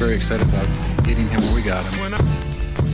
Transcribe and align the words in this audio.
very 0.00 0.14
excited 0.14 0.48
about 0.48 0.66
getting 1.04 1.28
him 1.28 1.38
where 1.42 1.54
we 1.54 1.62
got 1.62 1.84
him. 1.84 2.16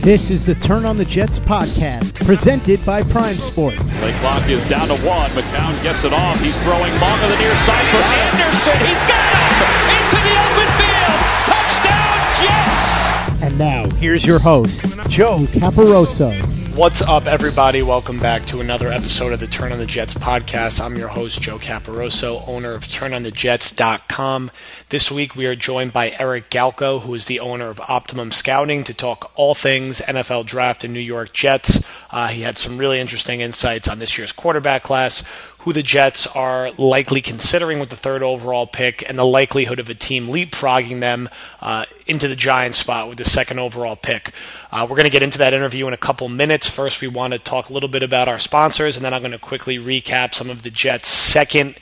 This 0.01 0.29
is 0.29 0.45
the 0.45 0.55
Turn 0.55 0.85
on 0.85 0.97
the 0.97 1.05
Jets 1.05 1.39
podcast, 1.39 2.13
presented 2.25 2.85
by 2.85 3.01
Prime 3.01 3.35
Sport. 3.35 3.75
Play 3.75 4.13
clock 4.19 4.45
is 4.49 4.65
down 4.65 4.89
to 4.89 4.95
one. 5.07 5.29
McCown 5.31 5.81
gets 5.81 6.03
it 6.03 6.11
off. 6.11 6.37
He's 6.41 6.59
throwing 6.59 6.91
long 6.99 7.17
on 7.21 7.29
the 7.29 7.37
near 7.37 7.55
side 7.63 7.85
for 7.91 8.03
Anderson. 8.03 8.75
He's 8.85 9.03
got 9.07 9.23
him 9.23 9.87
into 9.95 10.19
the 10.19 10.35
open 10.35 10.69
field. 10.75 11.19
Touchdown, 11.47 12.19
Jets! 12.43 13.41
And 13.41 13.57
now, 13.57 13.89
here's 14.01 14.25
your 14.25 14.39
host, 14.39 14.83
Joe 15.07 15.39
Caporoso. 15.55 16.56
What's 16.77 17.01
up, 17.01 17.25
everybody? 17.25 17.81
Welcome 17.81 18.19
back 18.19 18.45
to 18.45 18.59
another 18.59 18.89
episode 18.89 19.33
of 19.33 19.39
the 19.39 19.47
Turn 19.47 19.71
on 19.71 19.79
the 19.79 19.87
Jets 19.87 20.13
podcast. 20.13 20.79
I'm 20.79 20.95
your 20.95 21.07
host, 21.07 21.41
Joe 21.41 21.57
Caporoso, 21.57 22.47
owner 22.47 22.71
of 22.71 22.83
TurnOnTheJets.com. 22.83 24.51
This 24.89 25.09
week, 25.09 25.35
we 25.35 25.47
are 25.47 25.55
joined 25.55 25.91
by 25.91 26.11
Eric 26.19 26.51
Galko, 26.51 27.01
who 27.01 27.15
is 27.15 27.25
the 27.25 27.39
owner 27.39 27.71
of 27.71 27.81
Optimum 27.89 28.31
Scouting, 28.31 28.83
to 28.83 28.93
talk 28.93 29.31
all 29.33 29.55
things 29.55 30.01
NFL 30.01 30.45
draft 30.45 30.83
and 30.83 30.93
New 30.93 30.99
York 30.99 31.33
Jets. 31.33 31.83
Uh, 32.11 32.27
he 32.27 32.43
had 32.43 32.59
some 32.59 32.77
really 32.77 32.99
interesting 32.99 33.41
insights 33.41 33.87
on 33.87 33.97
this 33.97 34.15
year's 34.15 34.31
quarterback 34.31 34.83
class, 34.83 35.23
who 35.67 35.73
the 35.73 35.83
Jets 35.83 36.25
are 36.27 36.71
likely 36.77 37.19
considering 37.19 37.77
with 37.77 37.89
the 37.89 37.95
third 37.97 38.23
overall 38.23 38.65
pick, 38.65 39.03
and 39.09 39.19
the 39.19 39.25
likelihood 39.25 39.81
of 39.81 39.89
a 39.89 39.93
team 39.93 40.27
leapfrogging 40.27 41.01
them 41.01 41.27
uh, 41.59 41.83
into 42.05 42.29
the 42.29 42.37
Giants 42.37 42.77
spot 42.77 43.09
with 43.09 43.17
the 43.17 43.25
second 43.25 43.59
overall 43.59 43.97
pick. 43.97 44.31
Uh, 44.71 44.87
we're 44.89 44.95
going 44.95 45.03
to 45.03 45.11
get 45.11 45.23
into 45.23 45.37
that 45.39 45.53
interview 45.53 45.85
in 45.85 45.91
a 45.91 45.97
couple 45.97 46.29
minutes. 46.29 46.69
First, 46.69 47.01
we 47.01 47.09
want 47.09 47.33
to 47.33 47.39
talk 47.39 47.67
a 47.67 47.73
little 47.73 47.89
bit 47.89 48.01
about 48.01 48.29
our 48.29 48.39
sponsors, 48.39 48.95
and 48.95 49.03
then 49.03 49.13
I'm 49.13 49.21
going 49.21 49.33
to 49.33 49.37
quickly 49.37 49.77
recap 49.77 50.33
some 50.33 50.49
of 50.49 50.63
the 50.63 50.71
Jets' 50.71 51.09
second 51.09 51.75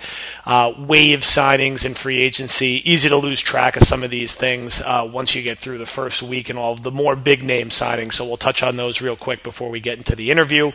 uh, 0.47 0.73
wave 0.79 1.19
signings 1.19 1.85
and 1.85 1.95
free 1.95 2.21
agency. 2.21 2.81
Easy 2.89 3.07
to 3.07 3.17
lose 3.17 3.39
track 3.39 3.77
of 3.77 3.83
some 3.83 4.01
of 4.01 4.09
these 4.09 4.33
things 4.33 4.81
uh, 4.81 5.07
once 5.07 5.35
you 5.35 5.43
get 5.43 5.59
through 5.59 5.77
the 5.77 5.85
first 5.85 6.23
week 6.23 6.49
and 6.49 6.57
all 6.57 6.73
of 6.73 6.81
the 6.81 6.89
more 6.89 7.15
big 7.15 7.43
name 7.43 7.69
signings. 7.69 8.13
So 8.13 8.25
we'll 8.25 8.37
touch 8.37 8.63
on 8.63 8.77
those 8.77 8.99
real 8.99 9.15
quick 9.15 9.43
before 9.43 9.69
we 9.69 9.79
get 9.79 9.99
into 9.99 10.15
the 10.15 10.31
interview. 10.31 10.71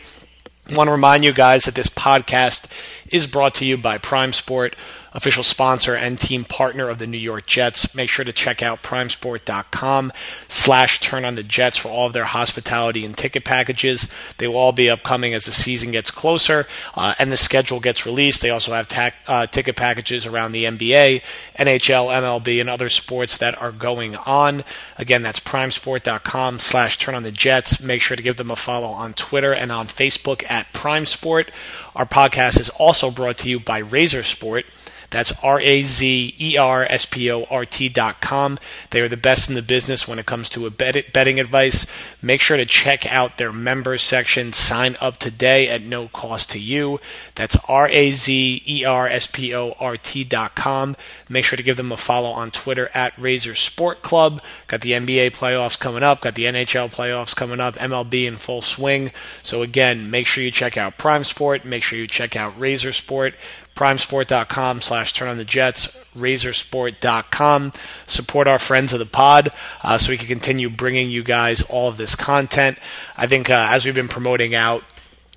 Want 0.73 0.87
to 0.87 0.93
remind 0.93 1.25
you 1.25 1.33
guys 1.33 1.65
that 1.65 1.75
this 1.75 1.89
podcast 1.89 2.67
is 3.13 3.27
brought 3.27 3.55
to 3.55 3.65
you 3.65 3.77
by 3.77 3.99
Prime 3.99 4.33
Sport, 4.33 4.77
official 5.12 5.42
sponsor 5.42 5.94
and 5.94 6.19
team 6.19 6.44
partner 6.44 6.89
of 6.89 6.98
the 6.98 7.06
New 7.06 7.19
York 7.19 7.47
Jets. 7.47 7.94
Make 7.94 8.08
sure 8.08 8.25
to 8.25 8.33
check 8.33 8.62
out 8.62 8.83
primesport.com 8.83 10.12
slash 10.48 11.00
turn 11.00 11.25
on 11.25 11.34
the 11.34 11.42
Jets 11.42 11.77
for 11.77 11.89
all 11.89 12.06
of 12.06 12.12
their 12.12 12.25
hospitality 12.25 13.05
and 13.05 13.16
ticket 13.16 13.44
packages. 13.44 14.11
They 14.38 14.47
will 14.47 14.56
all 14.56 14.72
be 14.72 14.91
upcoming 14.91 15.34
as 15.34 15.47
the 15.47 15.53
season 15.53 15.91
gets 15.91 16.11
closer 16.11 16.66
uh, 16.94 17.14
and 17.19 17.31
the 17.31 17.36
schedule 17.36 17.81
gets 17.81 18.06
released. 18.06 18.42
They 18.42 18.50
also 18.50 18.72
have 18.72 18.88
uh, 19.27 19.47
ticket 19.47 19.77
packages 19.77 20.27
around 20.27 20.53
the 20.53 20.64
NBA, 20.64 21.22
NHL, 21.58 22.06
MLB, 22.08 22.61
and 22.61 22.70
other 22.70 22.88
sports 22.88 23.38
that 23.38 23.61
are 23.61 23.72
going 23.72 24.16
on. 24.16 24.64
Again, 24.98 25.22
that's 25.22 25.41
primesport.com 25.41 26.58
slash 26.58 26.98
turn 26.98 27.14
on 27.14 27.22
the 27.22 27.33
Jets. 27.33 27.83
Make 27.83 28.03
sure 28.03 28.16
to 28.16 28.22
give 28.22 28.36
them 28.36 28.50
a 28.50 28.56
follow 28.56 28.88
on 28.88 29.14
Twitter 29.14 29.53
and 29.53 29.72
on 29.72 29.86
Facebook 29.86 30.48
at 30.50 30.72
Primesport. 30.72 31.50
Our 31.94 32.06
podcast 32.06 32.61
is 32.61 32.70
also 32.70 33.11
brought 33.11 33.38
to 33.38 33.48
you 33.48 33.58
by 33.58 33.83
Razer 33.83 34.25
Sport. 34.25 34.66
That's 35.11 35.33
R 35.42 35.61
A 35.61 35.83
Z 35.83 36.34
E 36.39 36.56
R 36.56 36.84
S 36.84 37.05
P 37.05 37.30
O 37.30 37.44
R 37.50 37.64
T 37.64 37.89
dot 37.89 38.20
com. 38.20 38.58
They 38.91 39.00
are 39.00 39.08
the 39.08 39.16
best 39.16 39.48
in 39.48 39.56
the 39.56 39.62
business 39.62 40.06
when 40.06 40.19
it 40.19 40.27
comes 40.27 40.48
to 40.50 40.70
betting 40.70 41.41
advice. 41.41 41.86
Make 42.22 42.41
sure 42.41 42.56
to 42.56 42.64
check 42.64 43.12
out 43.12 43.36
their 43.36 43.53
members 43.53 44.03
section. 44.03 44.53
Sign 44.53 44.97
up 45.00 45.16
today 45.19 45.69
at 45.69 45.83
no 45.83 46.08
cost 46.08 46.50
to 46.50 46.61
you. 46.61 47.00
That's 47.34 47.56
R 47.69 47.88
A 47.88 48.12
Z 48.12 48.62
E 48.66 48.84
R 48.84 49.08
S 49.08 49.27
P 49.27 49.55
O 49.55 49.75
R 49.81 49.97
T 49.97 50.22
dot 50.22 50.55
com. 50.55 50.97
Make 51.28 51.44
sure 51.44 51.56
to 51.56 51.62
give 51.62 51.77
them 51.77 51.92
a 51.92 51.97
follow 51.97 52.31
on 52.31 52.50
Twitter 52.53 52.88
at 52.94 53.14
Razer 53.16 53.56
Sport 53.56 54.03
Club. 54.03 54.41
Got 54.69 54.83
the 54.83 54.92
NBA 54.92 55.33
playoffs 55.33 55.78
coming 55.78 56.03
up, 56.05 56.20
got 56.20 56.36
the 56.36 56.44
NHL 56.44 56.91
playoffs 56.91 57.34
coming 57.34 57.58
up, 57.61 57.75
MLB 57.77 58.27
in 58.27 58.36
full 58.36 58.62
swing. 58.62 59.11
So 59.42 59.62
again, 59.62 60.11
make 60.11 60.27
sure 60.27 60.44
you 60.44 60.50
check 60.53 60.77
out 60.77 60.98
Prime 60.98 61.25
Sport. 61.25 61.65
Make 61.65 61.82
sure 61.82 61.99
you 61.99 62.06
check 62.06 62.37
out 62.37 62.59
Razer 62.59 62.94
Sport 62.94 63.34
primesport.com 63.75 64.81
slash 64.81 65.12
turn 65.12 65.28
on 65.28 65.38
the 65.38 65.44
jets 65.44 65.97
razersport.com 66.16 67.72
support 68.06 68.48
our 68.48 68.58
friends 68.58 68.92
of 68.92 68.98
the 68.98 69.06
pod 69.06 69.50
uh, 69.82 69.97
so 69.97 70.10
we 70.10 70.16
can 70.16 70.26
continue 70.26 70.69
bringing 70.69 71.10
you 71.10 71.22
guys 71.22 71.62
all 71.62 71.88
of 71.88 71.97
this 71.97 72.14
content. 72.14 72.78
I 73.16 73.26
think 73.26 73.48
uh, 73.48 73.69
as 73.70 73.84
we've 73.84 73.94
been 73.94 74.08
promoting 74.08 74.54
out 74.54 74.82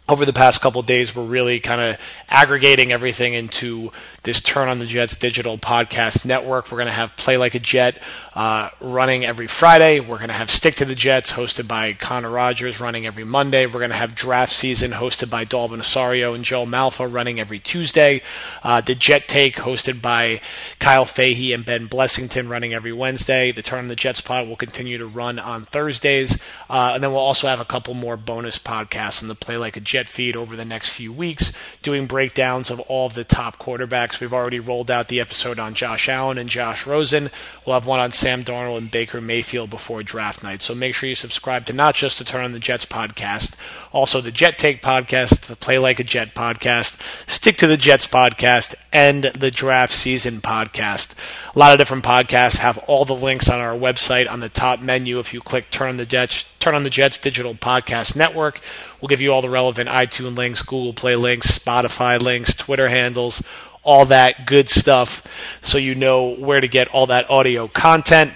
over 0.09 0.25
the 0.25 0.33
past 0.33 0.61
couple 0.61 0.81
days, 0.81 1.15
we're 1.15 1.23
really 1.23 1.61
kind 1.61 1.79
of 1.79 1.97
aggregating 2.27 2.91
everything 2.91 3.33
into 3.33 3.89
this 4.23 4.41
Turn 4.41 4.67
on 4.67 4.79
the 4.79 4.85
Jets 4.85 5.15
digital 5.15 5.57
podcast 5.57 6.25
network. 6.25 6.71
We're 6.71 6.77
going 6.77 6.87
to 6.87 6.93
have 6.93 7.15
Play 7.15 7.37
Like 7.37 7.55
a 7.55 7.59
Jet 7.59 8.01
uh, 8.35 8.69
running 8.81 9.23
every 9.23 9.47
Friday. 9.47 10.01
We're 10.01 10.17
going 10.17 10.27
to 10.27 10.33
have 10.33 10.51
Stick 10.51 10.75
to 10.75 10.85
the 10.85 10.95
Jets 10.95 11.31
hosted 11.33 11.69
by 11.69 11.93
Connor 11.93 12.29
Rogers 12.29 12.81
running 12.81 13.05
every 13.05 13.23
Monday. 13.23 13.65
We're 13.65 13.79
going 13.79 13.91
to 13.91 13.95
have 13.95 14.13
Draft 14.13 14.51
Season 14.51 14.91
hosted 14.91 15.29
by 15.29 15.45
Dalvin 15.45 15.79
Osorio 15.79 16.33
and 16.33 16.43
Joe 16.43 16.65
Malfa 16.65 17.11
running 17.11 17.39
every 17.39 17.59
Tuesday. 17.59 18.21
Uh, 18.61 18.81
the 18.81 18.95
Jet 18.95 19.29
Take 19.29 19.55
hosted 19.55 20.01
by 20.01 20.41
Kyle 20.79 21.05
Fahey 21.05 21.53
and 21.53 21.65
Ben 21.65 21.87
Blessington 21.87 22.49
running 22.49 22.73
every 22.73 22.93
Wednesday. 22.93 23.53
The 23.53 23.61
Turn 23.61 23.79
on 23.79 23.87
the 23.87 23.95
Jets 23.95 24.19
pod 24.19 24.49
will 24.49 24.57
continue 24.57 24.97
to 24.97 25.05
run 25.05 25.39
on 25.39 25.63
Thursdays. 25.63 26.41
Uh, 26.69 26.91
and 26.95 27.03
then 27.03 27.11
we'll 27.11 27.21
also 27.21 27.47
have 27.47 27.61
a 27.61 27.65
couple 27.65 27.93
more 27.93 28.17
bonus 28.17 28.59
podcasts 28.59 29.21
on 29.21 29.29
the 29.29 29.35
Play 29.35 29.55
Like 29.55 29.77
a 29.77 29.79
Jet 29.79 29.92
feed 30.09 30.35
over 30.35 30.55
the 30.55 30.65
next 30.65 30.89
few 30.89 31.13
weeks, 31.13 31.53
doing 31.81 32.07
breakdowns 32.07 32.69
of 32.69 32.79
all 32.81 33.05
of 33.05 33.13
the 33.13 33.23
top 33.23 33.57
quarterbacks. 33.57 34.19
We've 34.19 34.33
already 34.33 34.59
rolled 34.59 34.91
out 34.91 35.07
the 35.07 35.19
episode 35.19 35.59
on 35.59 35.73
Josh 35.73 36.09
Allen 36.09 36.37
and 36.37 36.49
Josh 36.49 36.85
Rosen. 36.85 37.29
We'll 37.65 37.75
have 37.75 37.85
one 37.85 37.99
on 37.99 38.11
Sam 38.11 38.43
Darnold 38.43 38.79
and 38.79 38.91
Baker 38.91 39.21
Mayfield 39.21 39.69
before 39.69 40.03
draft 40.03 40.43
night. 40.43 40.61
So 40.61 40.75
make 40.75 40.95
sure 40.95 41.07
you 41.07 41.15
subscribe 41.15 41.65
to 41.67 41.73
not 41.73 41.95
just 41.95 42.19
the 42.19 42.25
Turn 42.25 42.43
on 42.43 42.51
the 42.51 42.59
Jets 42.59 42.85
podcast, 42.85 43.55
also 43.91 44.19
the 44.19 44.31
Jet 44.31 44.57
Take 44.57 44.81
podcast, 44.81 45.47
the 45.47 45.55
Play 45.55 45.77
Like 45.77 45.99
a 45.99 46.03
Jet 46.03 46.33
podcast, 46.33 46.99
Stick 47.29 47.57
to 47.57 47.67
the 47.67 47.77
Jets 47.77 48.07
podcast, 48.07 48.75
and 48.91 49.25
the 49.25 49.51
Draft 49.51 49.93
Season 49.93 50.41
podcast. 50.41 51.15
A 51.55 51.59
lot 51.59 51.73
of 51.73 51.77
different 51.77 52.03
podcasts 52.03 52.57
have 52.57 52.77
all 52.79 53.05
the 53.05 53.15
links 53.15 53.49
on 53.49 53.59
our 53.59 53.77
website 53.77 54.29
on 54.29 54.39
the 54.39 54.49
top 54.49 54.79
menu. 54.79 55.19
If 55.19 55.33
you 55.33 55.41
click 55.41 55.69
Turn 55.71 55.89
on 55.89 55.97
the 55.97 56.05
Jets, 56.05 56.52
Turn 56.63 56.75
on 56.75 56.83
the 56.83 56.89
Jets 56.89 57.17
Digital 57.17 57.55
Podcast 57.55 58.15
Network, 58.15 58.61
we'll 59.01 59.09
give 59.09 59.19
you 59.19 59.33
all 59.33 59.41
the 59.41 59.49
relevant 59.49 59.89
iTunes 59.89 60.37
links, 60.37 60.61
Google 60.61 60.93
Play 60.93 61.17
links, 61.17 61.59
Spotify 61.59 62.21
links, 62.21 62.53
Twitter 62.53 62.87
handles, 62.87 63.43
all 63.81 64.05
that 64.05 64.45
good 64.45 64.69
stuff, 64.69 65.59
so 65.61 65.77
you 65.77 65.93
know 65.93 66.33
where 66.33 66.61
to 66.61 66.69
get 66.69 66.87
all 66.87 67.05
that 67.07 67.29
audio 67.29 67.67
content. 67.67 68.31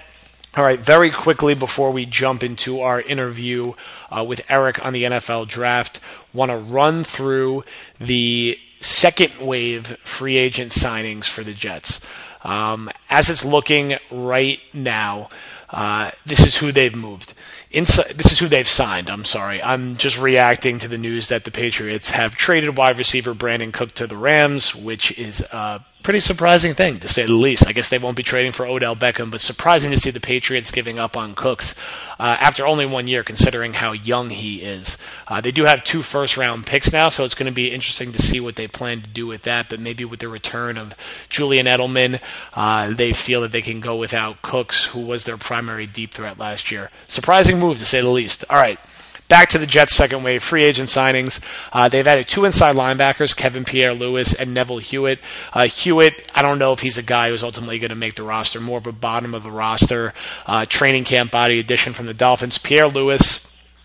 All 0.58 0.66
right, 0.66 0.78
very 0.78 1.10
quickly 1.10 1.56
before 1.56 1.90
we 1.92 2.06
jump 2.06 2.44
into 2.44 2.82
our 2.82 3.00
interview 3.00 3.72
uh, 4.12 4.26
with 4.28 4.46
Eric 4.52 4.86
on 4.86 4.92
the 4.92 5.06
NFL 5.06 5.48
draft, 5.48 6.02
want 6.34 6.52
to 6.52 6.58
run 6.58 7.06
through 7.06 7.64
the 7.98 8.58
second 8.82 9.40
wave 9.40 9.98
free 10.04 10.36
agent 10.36 10.74
signings 10.74 11.30
for 11.30 11.46
the 11.46 11.54
Jets. 11.54 12.06
Um, 12.44 12.90
as 13.10 13.30
it's 13.30 13.46
looking 13.46 13.96
right 14.12 14.60
now, 14.74 15.30
uh, 15.70 16.12
this 16.26 16.46
is 16.46 16.58
who 16.58 16.72
they've 16.72 16.96
moved. 16.96 17.34
Inside, 17.70 18.16
this 18.16 18.32
is 18.32 18.40
who 18.40 18.48
they've 18.48 18.68
signed. 18.68 19.10
I'm 19.10 19.26
sorry. 19.26 19.62
I'm 19.62 19.98
just 19.98 20.20
reacting 20.20 20.80
to 20.80 20.88
the 20.88 20.98
news 20.98 21.28
that 21.28 21.44
the 21.44 21.52
Patriots 21.52 22.12
have 22.12 22.36
traded 22.36 22.78
wide 22.78 22.98
receiver 22.98 23.34
Brandin 23.34 23.74
Cook 23.74 23.94
to 23.96 24.08
the 24.08 24.16
Rams, 24.16 24.74
which 24.74 25.18
is 25.18 25.42
a 25.52 25.86
pretty 26.08 26.20
surprising 26.22 26.74
thing 26.74 26.96
to 26.96 27.08
say 27.10 27.26
the 27.26 27.34
least. 27.34 27.68
I 27.68 27.74
guess 27.74 27.90
they 27.90 27.98
won't 27.98 28.16
be 28.16 28.24
trading 28.24 28.54
for 28.54 28.66
Odell 28.66 28.96
Beckham, 28.96 29.30
but 29.30 29.42
surprising 29.42 29.92
to 29.92 29.98
see 29.98 30.10
the 30.10 30.22
Patriots 30.22 30.72
giving 30.72 30.98
up 30.98 31.18
on 31.18 31.36
Cooks 31.36 31.76
uh, 32.18 32.38
after 32.40 32.66
only 32.66 32.86
one 32.86 33.10
year, 33.10 33.26
considering 33.26 33.74
how 33.74 33.92
young 33.92 34.30
he 34.30 34.62
is. 34.62 34.98
Uh, 35.28 35.42
they 35.42 35.52
do 35.52 35.66
have 35.66 35.84
two 35.84 36.02
first 36.02 36.38
round 36.38 36.66
picks 36.66 36.94
now, 36.94 37.10
so 37.10 37.26
it's 37.26 37.36
going 37.36 37.52
to 37.52 37.54
be 37.54 37.74
interesting 37.74 38.14
to 38.14 38.22
see 38.22 38.40
what 38.40 38.56
they 38.56 38.70
plan 38.70 39.02
to 39.02 39.10
do 39.10 39.28
with 39.28 39.42
that. 39.42 39.68
But 39.68 39.82
maybe 39.82 40.06
with 40.06 40.22
the 40.22 40.30
return 40.30 40.78
of 40.78 40.96
Julian 41.28 41.66
Edelman, 41.66 42.22
uh, 42.54 42.94
they 42.94 43.12
feel 43.12 43.42
that 43.42 43.52
they 43.52 43.62
can 43.62 43.82
go 43.82 43.98
without 43.98 44.42
Cooks, 44.42 44.86
who 44.86 45.02
was 45.02 45.26
their 45.26 45.36
primary 45.36 45.88
deep 45.88 46.14
threat 46.14 46.40
last 46.40 46.72
year. 46.72 46.90
Surprising 47.10 47.60
move 47.60 47.80
to 47.80 47.86
say 47.86 48.00
the 48.00 48.08
least. 48.08 48.46
All 48.50 48.56
right. 48.56 48.80
Back 49.30 49.50
to 49.50 49.58
the 49.58 49.66
Jets' 49.66 49.94
second 49.94 50.24
wave 50.24 50.42
free 50.42 50.64
agent 50.64 50.88
signings. 50.88 51.44
Uh, 51.74 51.90
they've 51.90 52.08
added 52.08 52.30
two 52.30 52.46
inside 52.46 52.76
linebackers, 52.78 53.36
Kevin 53.36 53.66
Pierre-Louis 53.66 54.34
and 54.34 54.54
Neville 54.54 54.78
Hewitt. 54.78 55.20
Uh, 55.52 55.68
Hewitt, 55.68 56.32
I 56.34 56.42
don't 56.42 56.60
know 56.60 56.72
if 56.72 56.80
he's 56.80 56.98
a 56.98 57.04
guy 57.04 57.30
who's 57.30 57.44
ultimately 57.44 57.78
going 57.78 57.90
to 57.90 57.96
make 57.96 58.16
the 58.16 58.24
roster, 58.24 58.62
more 58.62 58.78
of 58.78 58.88
a 58.88 58.94
bottom 58.94 59.34
of 59.34 59.44
the 59.44 59.52
roster 59.52 60.14
uh, 60.46 60.66
training 60.66 61.04
camp 61.04 61.32
body 61.32 61.60
addition 61.60 61.92
from 61.92 62.06
the 62.06 62.14
Dolphins. 62.14 62.58
Pierre 62.58 62.88
Lewis. 62.88 63.44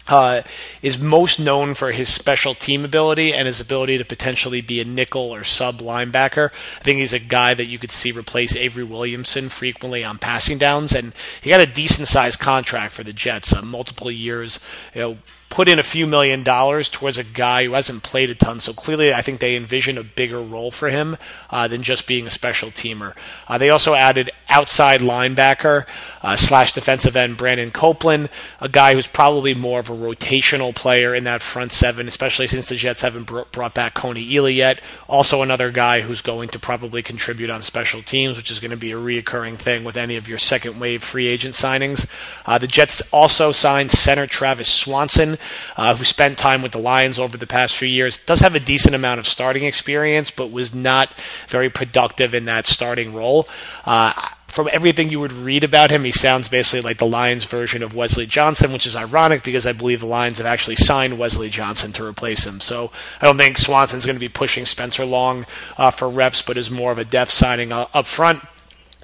Uh, 0.09 0.43
is 0.83 0.99
most 0.99 1.39
known 1.39 1.75
for 1.75 1.93
his 1.93 2.09
special 2.09 2.55
team 2.55 2.85
ability 2.85 3.33
and 3.33 3.47
his 3.47 3.61
ability 3.61 3.97
to 3.99 4.05
potentially 4.05 4.61
be 4.61 4.81
a 4.81 4.85
nickel 4.85 5.33
or 5.33 5.45
sub 5.45 5.79
linebacker. 5.79 6.51
I 6.51 6.83
think 6.83 6.99
he's 6.99 7.13
a 7.13 7.21
guy 7.21 7.55
that 7.55 7.67
you 7.67 7.79
could 7.79 7.93
see 7.93 8.11
replace 8.11 8.57
Avery 8.57 8.83
Williamson 8.83 9.49
frequently 9.49 10.05
on 10.05 10.19
passing 10.19 10.59
downs, 10.59 10.93
and 10.93 11.13
he 11.41 11.51
got 11.51 11.61
a 11.61 11.67
decent 11.67 12.09
sized 12.09 12.41
contract 12.41 12.93
for 12.93 13.05
the 13.05 13.13
Jets, 13.13 13.53
uh, 13.53 13.63
multiple 13.63 14.11
years. 14.11 14.59
You 14.93 15.01
know, 15.01 15.19
put 15.53 15.69
in 15.69 15.79
a 15.79 15.83
few 15.83 16.07
million 16.07 16.43
dollars 16.43 16.89
towards 16.89 17.19
a 17.19 17.25
guy 17.25 17.67
who 17.67 17.75
hasn't 17.75 18.03
played 18.03 18.31
a 18.31 18.35
ton. 18.35 18.59
So 18.59 18.73
clearly, 18.73 19.13
I 19.13 19.21
think 19.21 19.39
they 19.39 19.55
envision 19.55 19.99
a 19.99 20.03
bigger 20.03 20.41
role 20.41 20.71
for 20.71 20.89
him 20.89 21.19
uh, 21.51 21.69
than 21.69 21.83
just 21.83 22.07
being 22.07 22.27
a 22.27 22.31
special 22.31 22.71
teamer. 22.71 23.15
Uh, 23.47 23.59
they 23.59 23.69
also 23.69 23.93
added 23.93 24.31
outside 24.49 25.01
linebacker 25.01 25.85
uh, 26.23 26.37
slash 26.37 26.73
defensive 26.73 27.17
end 27.17 27.37
Brandon 27.37 27.71
Copeland, 27.71 28.31
a 28.63 28.69
guy 28.69 28.95
who's 28.95 29.07
probably 29.07 29.53
more 29.53 29.81
of 29.81 29.91
a 29.91 29.93
rotational 29.93 30.75
player 30.75 31.15
in 31.15 31.25
that 31.25 31.43
front 31.43 31.73
seven, 31.73 32.09
especially 32.09 32.47
since 32.47 32.71
the 32.71 32.77
Jets 32.77 33.03
haven't 33.03 33.31
brought 33.53 33.75
back 33.75 33.95
Kony 33.95 34.27
Ealy 34.27 34.55
yet. 34.55 34.81
Also, 35.07 35.43
another 35.43 35.71
guy 35.71 36.01
who's 36.01 36.23
going 36.23 36.49
to 36.49 36.59
probably 36.59 37.03
contribute 37.03 37.51
on 37.51 37.61
special 37.61 38.01
teams, 38.01 38.39
which 38.39 38.51
is 38.51 38.59
going 38.59 38.71
to 38.71 38.77
be 38.79 38.93
a 38.93 38.97
reoccurring 38.97 39.59
thing 39.59 39.85
with 39.85 39.99
any 39.99 40.17
of 40.17 40.29
your 40.29 40.39
second 40.39 40.81
wave 40.81 41.03
free 41.03 41.27
agent 41.27 41.55
signings. 41.55 42.07
Uh, 42.47 42.57
the 42.57 42.67
Jets 42.67 43.03
also 43.13 43.53
signed 43.53 43.91
center 43.91 44.27
Travis 44.27 44.73
Swanson, 44.73 45.37
uh, 45.77 45.95
who 45.97 46.05
spent 46.05 46.39
time 46.39 46.63
with 46.63 46.73
the 46.73 46.79
Lions 46.79 47.19
over 47.19 47.37
the 47.37 47.47
past 47.47 47.77
few 47.77 47.89
years. 47.89 48.17
Does 48.17 48.41
have 48.41 48.55
a 48.55 48.61
decent 48.61 48.95
amount 48.95 49.21
of 49.21 49.27
starting 49.27 49.65
experience, 49.65 50.31
but 50.31 50.51
was 50.51 50.75
not 50.75 51.19
very 51.49 51.71
productive 51.71 52.35
in 52.35 52.45
that 52.47 52.67
starting 52.67 53.13
role. 53.15 53.49
Uh, 53.85 54.13
from 54.53 54.69
everything 54.71 55.09
you 55.09 55.19
would 55.19 55.33
read 55.33 55.65
about 55.65 55.91
him, 55.91 56.05
he 56.05 56.13
sounds 56.13 56.47
basically 56.47 56.83
like 56.83 56.99
the 56.99 57.07
Lions 57.07 57.47
version 57.47 57.83
of 57.83 57.95
Wesley 57.95 58.27
Johnson, 58.27 58.71
which 58.71 58.87
is 58.87 58.95
ironic 58.95 59.43
because 59.43 59.67
I 59.67 59.73
believe 59.73 60.01
the 60.01 60.07
Lions 60.07 60.37
have 60.37 60.47
actually 60.47 60.77
signed 60.77 61.19
Wesley 61.19 61.49
Johnson 61.49 61.91
to 61.93 62.05
replace 62.05 62.47
him. 62.47 62.61
So 62.61 62.93
I 63.23 63.25
don't 63.25 63.39
think 63.39 63.57
Swanson's 63.57 64.05
going 64.05 64.17
to 64.17 64.21
be 64.21 64.29
pushing 64.29 64.67
Spencer 64.67 65.07
Long 65.07 65.47
uh, 65.79 65.91
for 65.91 66.07
reps, 66.07 66.43
but 66.43 66.59
is 66.59 66.71
more 66.71 66.93
of 66.93 66.99
a 66.99 67.05
depth 67.05 67.31
signing 67.31 67.73
uh, 67.73 67.87
up 67.95 68.05
front. 68.05 68.43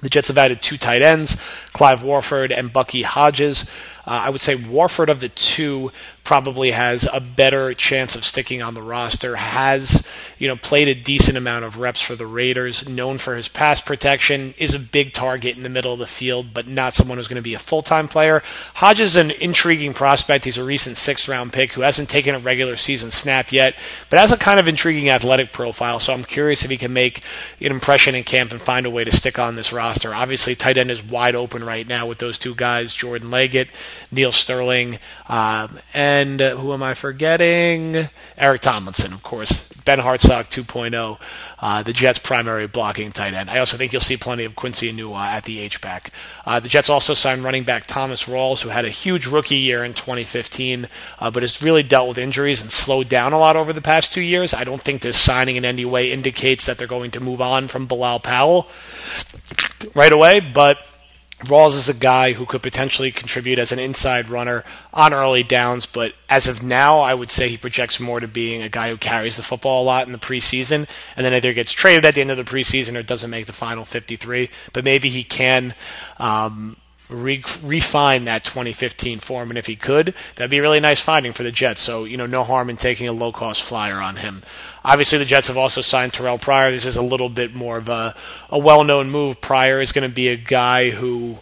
The 0.03 0.09
Jets 0.09 0.27
have 0.27 0.37
added 0.37 0.61
two 0.61 0.77
tight 0.77 1.01
ends, 1.01 1.35
Clive 1.73 2.03
Walford 2.03 2.51
and 2.51 2.71
Bucky 2.71 3.01
Hodges. 3.01 3.67
Uh, 4.09 4.23
I 4.25 4.29
would 4.31 4.41
say 4.41 4.55
Walford 4.55 5.07
of 5.07 5.19
the 5.19 5.29
two 5.29 5.91
probably 6.23 6.71
has 6.71 7.07
a 7.13 7.19
better 7.19 7.73
chance 7.75 8.15
of 8.15 8.25
sticking 8.25 8.61
on 8.61 8.73
the 8.73 8.81
roster. 8.81 9.35
Has 9.35 10.07
you 10.39 10.47
know 10.47 10.55
played 10.55 10.87
a 10.87 10.95
decent 10.95 11.37
amount 11.37 11.65
of 11.65 11.77
reps 11.77 12.01
for 12.01 12.15
the 12.15 12.25
Raiders. 12.25 12.89
Known 12.89 13.19
for 13.19 13.35
his 13.35 13.47
pass 13.47 13.81
protection. 13.81 14.55
Is 14.57 14.73
a 14.73 14.79
big 14.79 15.13
target 15.13 15.55
in 15.55 15.61
the 15.61 15.69
middle 15.69 15.93
of 15.93 15.99
the 15.99 16.07
field, 16.07 16.55
but 16.55 16.67
not 16.67 16.95
someone 16.95 17.19
who's 17.19 17.27
going 17.27 17.35
to 17.35 17.41
be 17.43 17.53
a 17.53 17.59
full 17.59 17.83
time 17.83 18.07
player. 18.07 18.41
Hodges 18.75 19.11
is 19.11 19.17
an 19.17 19.29
intriguing 19.29 19.93
prospect. 19.93 20.45
He's 20.45 20.57
a 20.57 20.63
recent 20.63 20.97
sixth 20.97 21.27
round 21.27 21.53
pick 21.53 21.73
who 21.73 21.81
hasn't 21.81 22.09
taken 22.09 22.33
a 22.33 22.39
regular 22.39 22.77
season 22.77 23.11
snap 23.11 23.51
yet, 23.51 23.75
but 24.09 24.17
has 24.17 24.31
a 24.31 24.37
kind 24.37 24.59
of 24.59 24.67
intriguing 24.67 25.09
athletic 25.09 25.53
profile. 25.53 25.99
So 25.99 26.13
I'm 26.13 26.23
curious 26.23 26.65
if 26.65 26.71
he 26.71 26.77
can 26.77 26.93
make 26.93 27.21
an 27.61 27.71
impression 27.71 28.15
in 28.15 28.23
camp 28.23 28.51
and 28.51 28.59
find 28.59 28.87
a 28.87 28.89
way 28.89 29.03
to 29.03 29.11
stick 29.11 29.37
on 29.37 29.55
this 29.55 29.71
roster. 29.71 30.15
Obviously, 30.15 30.55
tight 30.55 30.79
end 30.79 30.89
is 30.89 31.03
wide 31.03 31.35
open 31.35 31.63
right 31.63 31.87
now 31.87 32.07
with 32.07 32.17
those 32.17 32.39
two 32.39 32.55
guys, 32.55 32.95
Jordan 32.95 33.29
Leggett, 33.29 33.67
Neal 34.11 34.31
Sterling, 34.31 34.99
um, 35.27 35.79
and 35.93 36.41
uh, 36.41 36.55
who 36.55 36.73
am 36.73 36.83
I 36.83 36.93
forgetting? 36.93 38.09
Eric 38.37 38.61
Tomlinson, 38.61 39.13
of 39.13 39.23
course. 39.23 39.69
Ben 39.85 39.99
Hartsock 39.99 40.51
2.0, 40.51 41.19
uh, 41.61 41.81
the 41.81 41.93
Jets' 41.93 42.19
primary 42.19 42.67
blocking 42.67 43.11
tight 43.11 43.33
end. 43.33 43.49
I 43.49 43.57
also 43.57 43.75
think 43.75 43.91
you'll 43.91 44.01
see 44.01 44.17
plenty 44.17 44.43
of 44.43 44.55
Quincy 44.55 44.93
Enunwa 44.93 45.17
at 45.17 45.45
the 45.45 45.59
H-back. 45.59 46.11
Uh, 46.45 46.59
the 46.59 46.69
Jets 46.69 46.89
also 46.89 47.15
signed 47.15 47.43
running 47.43 47.63
back 47.63 47.87
Thomas 47.87 48.27
Rawls, 48.27 48.61
who 48.61 48.69
had 48.69 48.85
a 48.85 48.89
huge 48.89 49.25
rookie 49.25 49.55
year 49.55 49.83
in 49.83 49.95
2015, 49.95 50.87
uh, 51.19 51.31
but 51.31 51.41
has 51.41 51.63
really 51.63 51.81
dealt 51.81 52.07
with 52.07 52.19
injuries 52.19 52.61
and 52.61 52.71
slowed 52.71 53.09
down 53.09 53.33
a 53.33 53.39
lot 53.39 53.55
over 53.55 53.73
the 53.73 53.81
past 53.81 54.13
two 54.13 54.21
years. 54.21 54.53
I 54.53 54.63
don't 54.63 54.81
think 54.81 55.01
this 55.01 55.17
signing 55.17 55.55
in 55.55 55.65
any 55.65 55.85
way 55.85 56.11
indicates 56.11 56.67
that 56.67 56.77
they're 56.77 56.85
going 56.85 57.11
to 57.11 57.19
move 57.19 57.41
on 57.41 57.67
from 57.67 57.87
Bilal 57.87 58.19
Powell 58.19 58.69
right 59.95 60.11
away, 60.11 60.39
but 60.39 60.77
Rawls 61.39 61.77
is 61.77 61.87
a 61.87 61.93
guy 61.93 62.33
who 62.33 62.45
could 62.45 62.61
potentially 62.61 63.11
contribute 63.11 63.59
as 63.59 63.71
an 63.71 63.79
inside 63.79 64.29
runner 64.29 64.65
on 64.93 65.13
early 65.13 65.41
downs, 65.41 65.85
but 65.85 66.13
as 66.29 66.49
of 66.49 66.61
now, 66.61 66.99
I 66.99 67.13
would 67.13 67.29
say 67.29 67.47
he 67.47 67.55
projects 67.55 67.97
more 67.97 68.19
to 68.19 68.27
being 68.27 68.61
a 68.61 68.67
guy 68.67 68.89
who 68.89 68.97
carries 68.97 69.37
the 69.37 69.43
football 69.43 69.83
a 69.83 69.85
lot 69.85 70.05
in 70.05 70.11
the 70.11 70.19
preseason 70.19 70.89
and 71.15 71.25
then 71.25 71.33
either 71.33 71.53
gets 71.53 71.71
traded 71.71 72.03
at 72.03 72.15
the 72.15 72.21
end 72.21 72.31
of 72.31 72.37
the 72.37 72.43
preseason 72.43 72.97
or 72.97 73.03
doesn't 73.03 73.29
make 73.29 73.45
the 73.45 73.53
final 73.53 73.85
53. 73.85 74.49
But 74.73 74.83
maybe 74.83 75.07
he 75.07 75.23
can 75.23 75.75
um, 76.17 76.75
re- 77.09 77.43
refine 77.63 78.25
that 78.25 78.43
2015 78.43 79.19
form, 79.19 79.49
and 79.49 79.57
if 79.57 79.65
he 79.65 79.75
could, 79.75 80.13
that'd 80.35 80.51
be 80.51 80.59
a 80.59 80.61
really 80.61 80.79
nice 80.79 80.99
finding 80.99 81.33
for 81.33 81.43
the 81.43 81.51
Jets. 81.51 81.81
So, 81.81 82.05
you 82.05 82.17
know, 82.17 82.25
no 82.25 82.43
harm 82.43 82.69
in 82.69 82.77
taking 82.77 83.07
a 83.07 83.13
low 83.13 83.31
cost 83.31 83.63
flyer 83.63 83.97
on 83.97 84.17
him. 84.17 84.43
Obviously, 84.83 85.17
the 85.17 85.25
Jets 85.25 85.47
have 85.47 85.57
also 85.57 85.81
signed 85.81 86.13
Terrell 86.13 86.37
Pryor. 86.37 86.71
This 86.71 86.85
is 86.85 86.95
a 86.95 87.01
little 87.01 87.29
bit 87.29 87.53
more 87.53 87.77
of 87.77 87.89
a, 87.89 88.15
a 88.49 88.57
well 88.57 88.83
known 88.83 89.09
move. 89.09 89.41
Pryor 89.41 89.81
is 89.81 89.91
going 89.91 90.07
to 90.07 90.13
be 90.13 90.29
a 90.29 90.37
guy 90.37 90.91
who 90.91 91.39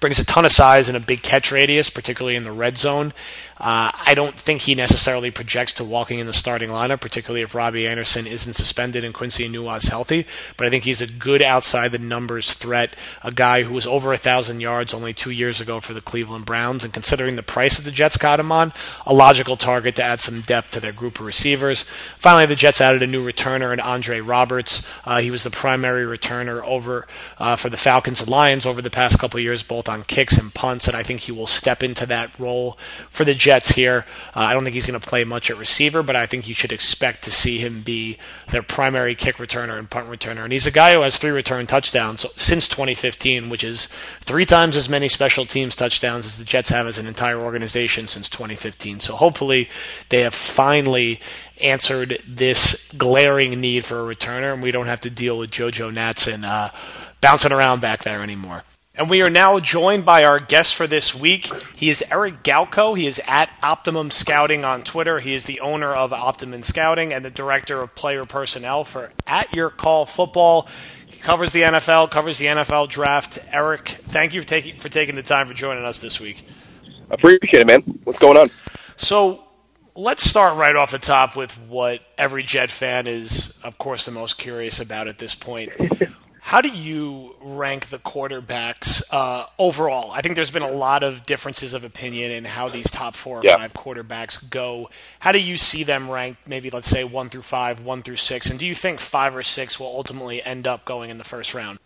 brings 0.00 0.18
a 0.18 0.24
ton 0.24 0.44
of 0.44 0.52
size 0.52 0.88
and 0.88 0.96
a 0.96 1.00
big 1.00 1.22
catch 1.22 1.52
radius, 1.52 1.90
particularly 1.90 2.36
in 2.36 2.44
the 2.44 2.52
red 2.52 2.78
zone. 2.78 3.12
Uh, 3.60 3.92
I 4.06 4.14
don't 4.14 4.34
think 4.34 4.62
he 4.62 4.74
necessarily 4.74 5.30
projects 5.30 5.74
to 5.74 5.84
walking 5.84 6.18
in 6.18 6.26
the 6.26 6.32
starting 6.32 6.70
lineup, 6.70 7.02
particularly 7.02 7.42
if 7.42 7.54
Robbie 7.54 7.86
Anderson 7.86 8.26
isn't 8.26 8.54
suspended 8.54 9.04
and 9.04 9.12
Quincy 9.12 9.46
Enunwa 9.46 9.76
is 9.76 9.88
healthy. 9.88 10.26
But 10.56 10.66
I 10.66 10.70
think 10.70 10.84
he's 10.84 11.02
a 11.02 11.06
good 11.06 11.42
outside 11.42 11.92
the 11.92 11.98
numbers 11.98 12.54
threat, 12.54 12.96
a 13.22 13.30
guy 13.30 13.64
who 13.64 13.74
was 13.74 13.86
over 13.86 14.14
a 14.14 14.16
thousand 14.16 14.60
yards 14.60 14.94
only 14.94 15.12
two 15.12 15.30
years 15.30 15.60
ago 15.60 15.78
for 15.78 15.92
the 15.92 16.00
Cleveland 16.00 16.46
Browns, 16.46 16.84
and 16.84 16.92
considering 16.94 17.36
the 17.36 17.42
price 17.42 17.76
that 17.76 17.84
the 17.84 17.90
Jets 17.90 18.16
got 18.16 18.40
him 18.40 18.50
on, 18.50 18.72
a 19.04 19.12
logical 19.12 19.58
target 19.58 19.94
to 19.96 20.02
add 20.02 20.22
some 20.22 20.40
depth 20.40 20.70
to 20.70 20.80
their 20.80 20.92
group 20.92 21.20
of 21.20 21.26
receivers. 21.26 21.82
Finally, 22.16 22.46
the 22.46 22.56
Jets 22.56 22.80
added 22.80 23.02
a 23.02 23.06
new 23.06 23.22
returner 23.22 23.74
in 23.74 23.80
Andre 23.80 24.20
Roberts. 24.20 24.82
Uh, 25.04 25.20
he 25.20 25.30
was 25.30 25.44
the 25.44 25.50
primary 25.50 26.04
returner 26.04 26.64
over 26.64 27.06
uh, 27.36 27.56
for 27.56 27.68
the 27.68 27.76
Falcons 27.76 28.22
and 28.22 28.30
Lions 28.30 28.64
over 28.64 28.80
the 28.80 28.88
past 28.88 29.18
couple 29.18 29.38
years, 29.38 29.62
both 29.62 29.86
on 29.86 30.02
kicks 30.02 30.38
and 30.38 30.54
punts, 30.54 30.88
and 30.88 30.96
I 30.96 31.02
think 31.02 31.20
he 31.20 31.32
will 31.32 31.46
step 31.46 31.82
into 31.82 32.06
that 32.06 32.38
role 32.38 32.78
for 33.10 33.26
the 33.26 33.34
Jets 33.34 33.49
Jets 33.50 33.72
here. 33.72 34.06
Uh, 34.28 34.40
I 34.42 34.54
don't 34.54 34.62
think 34.62 34.74
he's 34.74 34.86
going 34.86 35.00
to 35.00 35.04
play 35.04 35.24
much 35.24 35.50
at 35.50 35.56
receiver, 35.56 36.04
but 36.04 36.14
I 36.14 36.24
think 36.24 36.46
you 36.46 36.54
should 36.54 36.70
expect 36.70 37.24
to 37.24 37.32
see 37.32 37.58
him 37.58 37.82
be 37.82 38.16
their 38.50 38.62
primary 38.62 39.16
kick 39.16 39.38
returner 39.38 39.76
and 39.76 39.90
punt 39.90 40.08
returner. 40.08 40.44
And 40.44 40.52
he's 40.52 40.68
a 40.68 40.70
guy 40.70 40.94
who 40.94 41.00
has 41.00 41.18
three 41.18 41.32
return 41.32 41.66
touchdowns 41.66 42.24
since 42.36 42.68
2015, 42.68 43.50
which 43.50 43.64
is 43.64 43.86
three 44.20 44.46
times 44.46 44.76
as 44.76 44.88
many 44.88 45.08
special 45.08 45.46
teams 45.46 45.74
touchdowns 45.74 46.26
as 46.26 46.38
the 46.38 46.44
Jets 46.44 46.68
have 46.68 46.86
as 46.86 46.96
an 46.96 47.08
entire 47.08 47.40
organization 47.40 48.06
since 48.06 48.28
2015. 48.28 49.00
So 49.00 49.16
hopefully 49.16 49.68
they 50.10 50.20
have 50.20 50.32
finally 50.34 51.18
answered 51.60 52.22
this 52.28 52.88
glaring 52.92 53.60
need 53.60 53.84
for 53.84 53.98
a 53.98 54.14
returner, 54.14 54.52
and 54.52 54.62
we 54.62 54.70
don't 54.70 54.86
have 54.86 55.00
to 55.00 55.10
deal 55.10 55.36
with 55.36 55.50
JoJo 55.50 55.92
Natson 55.92 56.48
uh, 56.48 56.70
bouncing 57.20 57.50
around 57.50 57.80
back 57.80 58.04
there 58.04 58.22
anymore. 58.22 58.62
And 58.96 59.08
we 59.08 59.22
are 59.22 59.30
now 59.30 59.60
joined 59.60 60.04
by 60.04 60.24
our 60.24 60.40
guest 60.40 60.74
for 60.74 60.86
this 60.88 61.14
week. 61.14 61.46
He 61.76 61.90
is 61.90 62.02
Eric 62.10 62.42
Galko. 62.42 62.98
He 62.98 63.06
is 63.06 63.20
at 63.26 63.48
Optimum 63.62 64.10
Scouting 64.10 64.64
on 64.64 64.82
Twitter. 64.82 65.20
He 65.20 65.32
is 65.32 65.44
the 65.44 65.60
owner 65.60 65.94
of 65.94 66.12
Optimum 66.12 66.64
Scouting 66.64 67.12
and 67.12 67.24
the 67.24 67.30
director 67.30 67.80
of 67.82 67.94
player 67.94 68.26
personnel 68.26 68.82
for 68.82 69.12
At 69.28 69.52
Your 69.54 69.70
Call 69.70 70.06
Football. 70.06 70.68
He 71.06 71.20
covers 71.20 71.52
the 71.52 71.62
NFL, 71.62 72.10
covers 72.10 72.38
the 72.38 72.46
NFL 72.46 72.88
draft. 72.88 73.38
Eric, 73.52 73.88
thank 73.88 74.34
you 74.34 74.42
for 74.42 74.48
taking 74.48 74.76
for 74.76 74.88
taking 74.88 75.14
the 75.14 75.22
time 75.22 75.46
for 75.46 75.54
joining 75.54 75.84
us 75.84 76.00
this 76.00 76.18
week. 76.18 76.44
Appreciate 77.10 77.60
it, 77.62 77.66
man. 77.68 77.82
What's 78.02 78.18
going 78.18 78.36
on? 78.36 78.46
So 78.96 79.44
let's 79.94 80.24
start 80.24 80.56
right 80.56 80.74
off 80.74 80.90
the 80.90 80.98
top 80.98 81.36
with 81.36 81.56
what 81.68 82.04
every 82.18 82.42
Jet 82.42 82.72
fan 82.72 83.06
is, 83.06 83.54
of 83.62 83.78
course, 83.78 84.04
the 84.04 84.12
most 84.12 84.36
curious 84.36 84.80
about 84.80 85.06
at 85.06 85.18
this 85.18 85.36
point. 85.36 85.70
How 86.40 86.60
do 86.60 86.68
you 86.68 87.34
rank 87.42 87.88
the 87.88 87.98
quarterbacks 87.98 89.02
uh, 89.10 89.46
overall? 89.58 90.10
I 90.10 90.20
think 90.20 90.34
there's 90.34 90.50
been 90.50 90.62
a 90.62 90.70
lot 90.70 91.02
of 91.02 91.24
differences 91.24 91.74
of 91.74 91.84
opinion 91.84 92.30
in 92.30 92.44
how 92.44 92.68
these 92.68 92.90
top 92.90 93.14
four 93.14 93.38
or 93.38 93.44
yeah. 93.44 93.56
five 93.56 93.72
quarterbacks 93.72 94.48
go. 94.48 94.90
How 95.20 95.32
do 95.32 95.40
you 95.40 95.56
see 95.56 95.84
them 95.84 96.10
ranked? 96.10 96.48
Maybe 96.48 96.70
let's 96.70 96.88
say 96.88 97.04
one 97.04 97.28
through 97.28 97.42
five, 97.42 97.80
one 97.84 98.02
through 98.02 98.16
six, 98.16 98.50
and 98.50 98.58
do 98.58 98.66
you 98.66 98.74
think 98.74 99.00
five 99.00 99.36
or 99.36 99.42
six 99.42 99.78
will 99.78 99.86
ultimately 99.86 100.42
end 100.42 100.66
up 100.66 100.84
going 100.84 101.10
in 101.10 101.18
the 101.18 101.24
first 101.24 101.54
round? 101.54 101.78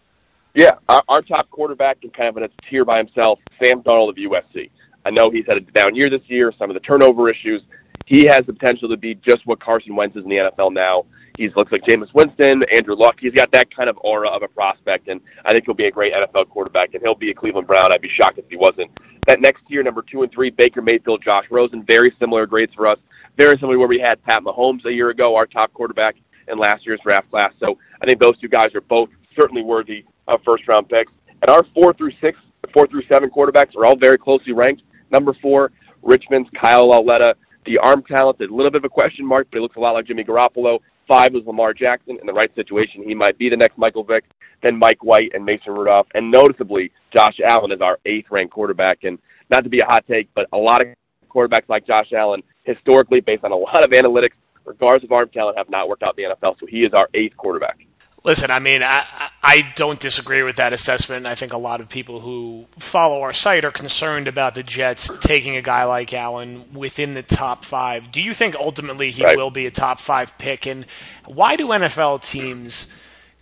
Yeah, 0.54 0.72
our, 0.88 1.02
our 1.08 1.20
top 1.20 1.50
quarterback 1.50 1.98
is 2.02 2.10
kind 2.16 2.28
of 2.28 2.36
in 2.36 2.44
a 2.44 2.70
tier 2.70 2.84
by 2.84 2.98
himself. 2.98 3.40
Sam 3.62 3.82
Darnold 3.82 4.10
of 4.10 4.16
USC. 4.16 4.70
I 5.04 5.10
know 5.10 5.30
he's 5.30 5.46
had 5.46 5.56
a 5.56 5.60
down 5.60 5.94
year 5.94 6.08
this 6.08 6.22
year, 6.26 6.52
some 6.58 6.70
of 6.70 6.74
the 6.74 6.80
turnover 6.80 7.28
issues. 7.28 7.60
He 8.06 8.26
has 8.28 8.40
the 8.46 8.52
potential 8.52 8.88
to 8.88 8.96
be 8.96 9.14
just 9.14 9.46
what 9.46 9.60
Carson 9.60 9.96
Wentz 9.96 10.16
is 10.16 10.24
in 10.24 10.28
the 10.28 10.36
NFL 10.36 10.72
now. 10.72 11.04
He 11.36 11.48
looks 11.56 11.72
like 11.72 11.82
Jameis 11.82 12.14
Winston, 12.14 12.62
Andrew 12.72 12.94
Luck. 12.94 13.16
He's 13.18 13.32
got 13.32 13.50
that 13.52 13.74
kind 13.74 13.90
of 13.90 13.98
aura 14.02 14.28
of 14.28 14.42
a 14.42 14.48
prospect, 14.48 15.08
and 15.08 15.20
I 15.44 15.52
think 15.52 15.64
he'll 15.64 15.74
be 15.74 15.86
a 15.86 15.90
great 15.90 16.12
NFL 16.12 16.48
quarterback, 16.48 16.94
and 16.94 17.02
he'll 17.02 17.16
be 17.16 17.30
a 17.30 17.34
Cleveland 17.34 17.66
Brown. 17.66 17.92
I'd 17.92 18.00
be 18.00 18.10
shocked 18.20 18.38
if 18.38 18.44
he 18.48 18.56
wasn't. 18.56 18.90
That 19.26 19.40
next 19.40 19.62
year, 19.68 19.82
number 19.82 20.04
two 20.08 20.22
and 20.22 20.30
three, 20.30 20.50
Baker 20.50 20.80
Mayfield, 20.80 21.24
Josh 21.24 21.46
Rosen, 21.50 21.84
very 21.84 22.14
similar 22.20 22.46
grades 22.46 22.72
for 22.74 22.86
us. 22.86 22.98
Very 23.36 23.58
similar 23.58 23.78
where 23.78 23.88
we 23.88 23.98
had 23.98 24.22
Pat 24.22 24.42
Mahomes 24.42 24.84
a 24.86 24.92
year 24.92 25.10
ago, 25.10 25.34
our 25.34 25.46
top 25.46 25.72
quarterback 25.72 26.14
in 26.46 26.58
last 26.58 26.86
year's 26.86 27.00
draft 27.02 27.28
class. 27.30 27.52
So 27.58 27.78
I 28.00 28.06
think 28.06 28.20
those 28.20 28.38
two 28.38 28.48
guys 28.48 28.72
are 28.74 28.80
both 28.82 29.08
certainly 29.36 29.62
worthy 29.62 30.04
of 30.28 30.40
first 30.44 30.68
round 30.68 30.88
picks. 30.88 31.10
And 31.42 31.50
our 31.50 31.64
four 31.74 31.94
through 31.94 32.12
six, 32.20 32.38
four 32.72 32.86
through 32.86 33.02
seven 33.12 33.28
quarterbacks 33.30 33.74
are 33.76 33.86
all 33.86 33.96
very 33.96 34.18
closely 34.18 34.52
ranked. 34.52 34.82
Number 35.10 35.34
four, 35.42 35.72
Richmond's 36.02 36.48
Kyle 36.60 36.88
Lauletta. 36.88 37.34
The 37.66 37.78
arm 37.78 38.02
talent 38.02 38.36
is 38.40 38.50
a 38.50 38.54
little 38.54 38.70
bit 38.70 38.78
of 38.78 38.84
a 38.84 38.90
question 38.90 39.24
mark, 39.24 39.48
but 39.50 39.58
he 39.58 39.62
looks 39.62 39.76
a 39.76 39.80
lot 39.80 39.92
like 39.92 40.06
Jimmy 40.06 40.24
Garoppolo. 40.24 40.80
Five 41.08 41.34
is 41.34 41.46
Lamar 41.46 41.72
Jackson. 41.72 42.18
In 42.20 42.26
the 42.26 42.32
right 42.32 42.54
situation, 42.54 43.02
he 43.02 43.14
might 43.14 43.38
be 43.38 43.48
the 43.48 43.56
next 43.56 43.78
Michael 43.78 44.04
Vick. 44.04 44.24
Then 44.62 44.78
Mike 44.78 45.02
White 45.02 45.32
and 45.34 45.44
Mason 45.44 45.72
Rudolph. 45.72 46.06
And 46.14 46.30
noticeably, 46.30 46.90
Josh 47.14 47.38
Allen 47.46 47.72
is 47.72 47.80
our 47.80 47.98
eighth 48.06 48.26
ranked 48.30 48.52
quarterback. 48.52 49.04
And 49.04 49.18
not 49.50 49.64
to 49.64 49.70
be 49.70 49.80
a 49.80 49.84
hot 49.84 50.04
take, 50.08 50.28
but 50.34 50.46
a 50.52 50.56
lot 50.56 50.80
of 50.80 50.88
quarterbacks 51.28 51.68
like 51.68 51.86
Josh 51.86 52.12
Allen, 52.12 52.42
historically, 52.64 53.20
based 53.20 53.44
on 53.44 53.52
a 53.52 53.56
lot 53.56 53.84
of 53.84 53.90
analytics, 53.90 54.32
regardless 54.64 55.04
of 55.04 55.12
arm 55.12 55.28
talent, 55.30 55.58
have 55.58 55.68
not 55.68 55.88
worked 55.88 56.02
out 56.02 56.18
in 56.18 56.24
the 56.24 56.34
NFL. 56.34 56.58
So 56.60 56.66
he 56.66 56.84
is 56.84 56.92
our 56.94 57.08
eighth 57.14 57.36
quarterback. 57.36 57.78
Listen, 58.24 58.50
I 58.50 58.58
mean, 58.58 58.82
I, 58.82 59.04
I 59.42 59.70
don't 59.76 60.00
disagree 60.00 60.42
with 60.42 60.56
that 60.56 60.72
assessment. 60.72 61.26
I 61.26 61.34
think 61.34 61.52
a 61.52 61.58
lot 61.58 61.82
of 61.82 61.90
people 61.90 62.20
who 62.20 62.66
follow 62.78 63.20
our 63.20 63.34
site 63.34 63.66
are 63.66 63.70
concerned 63.70 64.26
about 64.26 64.54
the 64.54 64.62
Jets 64.62 65.10
taking 65.20 65.58
a 65.58 65.62
guy 65.62 65.84
like 65.84 66.14
Allen 66.14 66.64
within 66.72 67.12
the 67.12 67.22
top 67.22 67.66
five. 67.66 68.10
Do 68.10 68.22
you 68.22 68.32
think 68.32 68.56
ultimately 68.56 69.10
he 69.10 69.24
right. 69.24 69.36
will 69.36 69.50
be 69.50 69.66
a 69.66 69.70
top 69.70 70.00
five 70.00 70.38
pick? 70.38 70.66
And 70.66 70.86
why 71.26 71.56
do 71.56 71.66
NFL 71.68 72.26
teams 72.26 72.86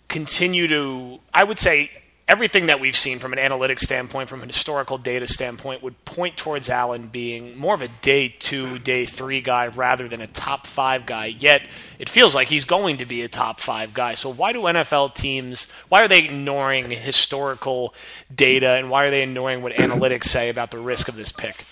continue 0.09 0.67
to, 0.67 1.21
I 1.33 1.45
would 1.45 1.59
say, 1.59 1.89
everything 2.27 2.67
that 2.67 2.79
we've 2.79 2.95
seen 2.95 3.19
from 3.19 3.33
an 3.33 3.39
analytics 3.39 3.79
standpoint, 3.79 4.29
from 4.29 4.41
a 4.41 4.45
historical 4.45 4.97
data 4.97 5.27
standpoint, 5.27 5.83
would 5.83 6.05
point 6.05 6.37
towards 6.37 6.69
Allen 6.69 7.07
being 7.07 7.57
more 7.57 7.73
of 7.73 7.81
a 7.81 7.89
day 8.01 8.29
two, 8.39 8.79
day 8.79 9.05
three 9.05 9.41
guy 9.41 9.67
rather 9.67 10.07
than 10.07 10.21
a 10.21 10.27
top 10.27 10.65
five 10.65 11.05
guy. 11.05 11.25
Yet 11.25 11.67
it 11.99 12.09
feels 12.09 12.33
like 12.33 12.47
he's 12.47 12.65
going 12.65 12.97
to 12.97 13.05
be 13.05 13.21
a 13.21 13.27
top 13.27 13.59
five 13.59 13.93
guy. 13.93 14.13
So 14.13 14.31
why 14.31 14.53
do 14.53 14.61
NFL 14.61 15.15
teams, 15.15 15.69
why 15.89 16.01
are 16.03 16.07
they 16.07 16.19
ignoring 16.19 16.89
historical 16.89 17.93
data 18.33 18.69
and 18.71 18.89
why 18.89 19.05
are 19.05 19.09
they 19.09 19.23
ignoring 19.23 19.61
what 19.61 19.73
analytics 19.73 20.25
say 20.25 20.49
about 20.49 20.71
the 20.71 20.79
risk 20.79 21.07
of 21.07 21.15
this 21.15 21.31
pick? 21.31 21.65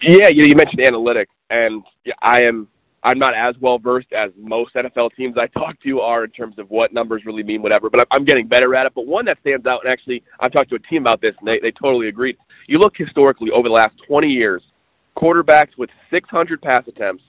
Yeah, 0.00 0.28
you, 0.30 0.42
know, 0.42 0.46
you 0.48 0.56
mentioned 0.56 0.80
analytics, 0.80 1.26
and 1.50 1.82
I 2.22 2.44
am 2.44 2.68
I'm 3.08 3.18
not 3.18 3.32
as 3.34 3.54
well 3.58 3.78
versed 3.78 4.12
as 4.12 4.30
most 4.36 4.74
NFL 4.74 5.14
teams 5.16 5.36
I 5.40 5.46
talk 5.46 5.80
to 5.82 6.00
are 6.00 6.24
in 6.24 6.30
terms 6.30 6.58
of 6.58 6.68
what 6.68 6.92
numbers 6.92 7.22
really 7.24 7.42
mean, 7.42 7.62
whatever. 7.62 7.88
But 7.88 8.06
I'm 8.10 8.26
getting 8.26 8.46
better 8.46 8.74
at 8.74 8.84
it. 8.84 8.92
But 8.94 9.06
one 9.06 9.24
that 9.24 9.38
stands 9.40 9.64
out, 9.64 9.80
and 9.82 9.90
actually 9.90 10.22
I've 10.40 10.52
talked 10.52 10.68
to 10.70 10.76
a 10.76 10.78
team 10.80 11.06
about 11.06 11.22
this, 11.22 11.34
and 11.38 11.48
they, 11.48 11.58
they 11.58 11.70
totally 11.70 12.08
agreed. 12.08 12.36
You 12.66 12.78
look 12.78 12.92
historically 12.94 13.50
over 13.50 13.66
the 13.66 13.72
last 13.72 13.94
20 14.06 14.28
years, 14.28 14.62
quarterbacks 15.16 15.70
with 15.78 15.88
600 16.10 16.60
pass 16.60 16.82
attempts 16.86 17.22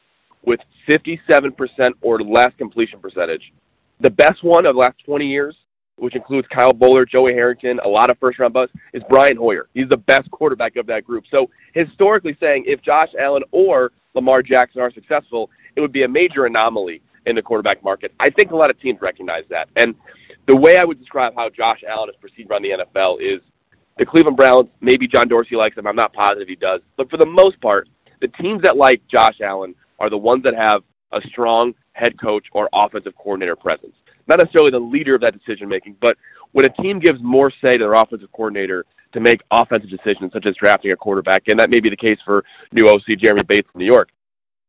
with 0.43 0.59
57% 0.89 1.53
or 2.01 2.19
less 2.21 2.51
completion 2.57 2.99
percentage. 2.99 3.53
The 4.01 4.09
best 4.09 4.43
one 4.43 4.65
of 4.65 4.75
the 4.75 4.79
last 4.79 4.97
20 5.05 5.25
years, 5.25 5.55
which 5.95 6.15
includes 6.15 6.47
Kyle 6.53 6.73
Boller, 6.73 7.07
Joey 7.07 7.31
Harrington, 7.33 7.79
a 7.85 7.87
lot 7.87 8.09
of 8.09 8.17
first 8.19 8.37
round 8.37 8.53
buzz, 8.53 8.69
is 8.93 9.01
Brian 9.09 9.37
Hoyer. 9.37 9.69
He's 9.73 9.87
the 9.89 9.97
best 9.97 10.29
quarterback 10.31 10.75
of 10.75 10.87
that 10.87 11.05
group. 11.05 11.23
So 11.31 11.49
historically 11.73 12.35
saying 12.41 12.65
if 12.67 12.81
Josh 12.81 13.09
Allen 13.17 13.43
or 13.51 13.91
Lamar 14.15 14.41
Jackson 14.41 14.81
are 14.81 14.91
successful, 14.91 15.49
it 15.75 15.81
would 15.81 15.91
be 15.91 16.03
a 16.03 16.07
major 16.07 16.45
anomaly 16.45 17.01
in 17.25 17.35
the 17.35 17.41
quarterback 17.41 17.83
market. 17.83 18.11
I 18.19 18.29
think 18.29 18.51
a 18.51 18.55
lot 18.55 18.69
of 18.69 18.79
teams 18.79 18.99
recognize 19.01 19.43
that. 19.49 19.69
And 19.75 19.95
the 20.47 20.55
way 20.55 20.77
I 20.79 20.85
would 20.85 20.99
describe 20.99 21.33
how 21.35 21.49
Josh 21.49 21.81
Allen 21.87 22.09
is 22.09 22.15
perceived 22.19 22.49
around 22.49 22.63
the 22.63 22.69
NFL 22.69 23.17
is 23.21 23.41
the 23.97 24.05
Cleveland 24.05 24.37
Browns, 24.37 24.69
maybe 24.81 25.07
John 25.07 25.27
Dorsey 25.27 25.55
likes 25.55 25.77
him. 25.77 25.85
I'm 25.85 25.95
not 25.95 26.13
positive 26.13 26.47
he 26.47 26.55
does. 26.55 26.81
But 26.97 27.09
for 27.09 27.17
the 27.17 27.25
most 27.25 27.59
part, 27.61 27.87
the 28.21 28.29
teams 28.41 28.61
that 28.63 28.77
like 28.77 29.01
Josh 29.11 29.39
Allen 29.43 29.75
are 29.99 30.09
the 30.09 30.17
ones 30.17 30.43
that 30.43 30.55
have 30.55 30.81
a 31.11 31.21
strong 31.29 31.73
head 31.93 32.19
coach 32.19 32.45
or 32.53 32.69
offensive 32.73 33.13
coordinator 33.17 33.55
presence. 33.55 33.93
Not 34.27 34.39
necessarily 34.39 34.71
the 34.71 34.79
leader 34.79 35.15
of 35.15 35.21
that 35.21 35.33
decision 35.33 35.67
making, 35.67 35.97
but 35.99 36.15
when 36.51 36.65
a 36.65 36.81
team 36.81 36.99
gives 36.99 37.19
more 37.21 37.51
say 37.63 37.77
to 37.77 37.79
their 37.79 37.93
offensive 37.93 38.31
coordinator 38.31 38.85
to 39.13 39.19
make 39.19 39.41
offensive 39.51 39.89
decisions, 39.89 40.31
such 40.33 40.45
as 40.45 40.55
drafting 40.55 40.91
a 40.91 40.95
quarterback, 40.95 41.43
and 41.47 41.59
that 41.59 41.69
may 41.69 41.79
be 41.79 41.89
the 41.89 41.97
case 41.97 42.19
for 42.23 42.43
new 42.71 42.87
OC 42.87 43.19
Jeremy 43.19 43.43
Bates 43.43 43.67
in 43.73 43.79
New 43.79 43.85
York, 43.85 44.09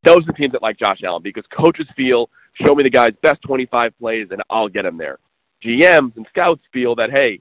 those 0.04 0.18
are 0.18 0.26
the 0.26 0.32
teams 0.32 0.52
that 0.52 0.62
like 0.62 0.78
Josh 0.78 1.00
Allen 1.04 1.22
because 1.22 1.44
coaches 1.56 1.86
feel, 1.96 2.30
show 2.54 2.74
me 2.74 2.82
the 2.82 2.90
guy's 2.90 3.14
best 3.22 3.42
25 3.42 3.98
plays 3.98 4.28
and 4.30 4.42
I'll 4.50 4.68
get 4.68 4.84
him 4.84 4.96
there. 4.96 5.18
GMs 5.64 6.16
and 6.16 6.26
scouts 6.30 6.62
feel 6.72 6.94
that, 6.96 7.10
hey, 7.10 7.40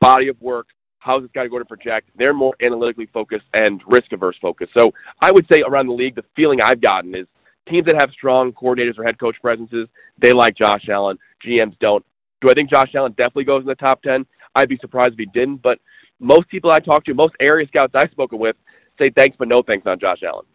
body 0.00 0.28
of 0.28 0.40
work, 0.40 0.68
how's 1.00 1.22
this 1.22 1.30
guy 1.34 1.48
going 1.48 1.62
to 1.62 1.68
project? 1.68 2.10
They're 2.16 2.34
more 2.34 2.54
analytically 2.62 3.06
focused 3.12 3.46
and 3.52 3.82
risk 3.86 4.12
averse 4.12 4.36
focused. 4.40 4.72
So 4.76 4.92
I 5.20 5.32
would 5.32 5.46
say 5.52 5.62
around 5.66 5.88
the 5.88 5.92
league, 5.92 6.14
the 6.14 6.24
feeling 6.36 6.60
I've 6.62 6.80
gotten 6.80 7.14
is 7.14 7.26
teams 7.68 7.86
that 7.86 7.96
have 8.00 8.10
strong 8.12 8.52
coordinators 8.52 8.98
or 8.98 9.04
head 9.04 9.18
coach 9.18 9.36
presences, 9.42 9.88
they 10.18 10.32
like 10.32 10.56
Josh 10.56 10.88
Allen. 10.88 11.18
GMs 11.44 11.76
don't. 11.80 12.04
Do 12.40 12.48
I 12.48 12.54
think 12.54 12.70
Josh 12.70 12.94
Allen 12.94 13.12
definitely 13.12 13.44
goes 13.44 13.62
in 13.62 13.66
the 13.66 13.74
top 13.74 14.02
10? 14.02 14.24
I'd 14.54 14.68
be 14.68 14.78
surprised 14.80 15.14
if 15.14 15.18
he 15.18 15.26
didn't, 15.26 15.62
but 15.62 15.78
most 16.20 16.48
people 16.48 16.70
I 16.70 16.78
talk 16.78 17.04
to, 17.04 17.14
most 17.14 17.34
area 17.40 17.66
scouts 17.66 17.92
I've 17.94 18.10
spoken 18.12 18.38
with, 18.38 18.56
say 18.98 19.10
thanks 19.16 19.36
but 19.36 19.48
no 19.48 19.62
thanks 19.62 19.86
on 19.86 19.98
Josh 19.98 20.22
Allen 20.24 20.46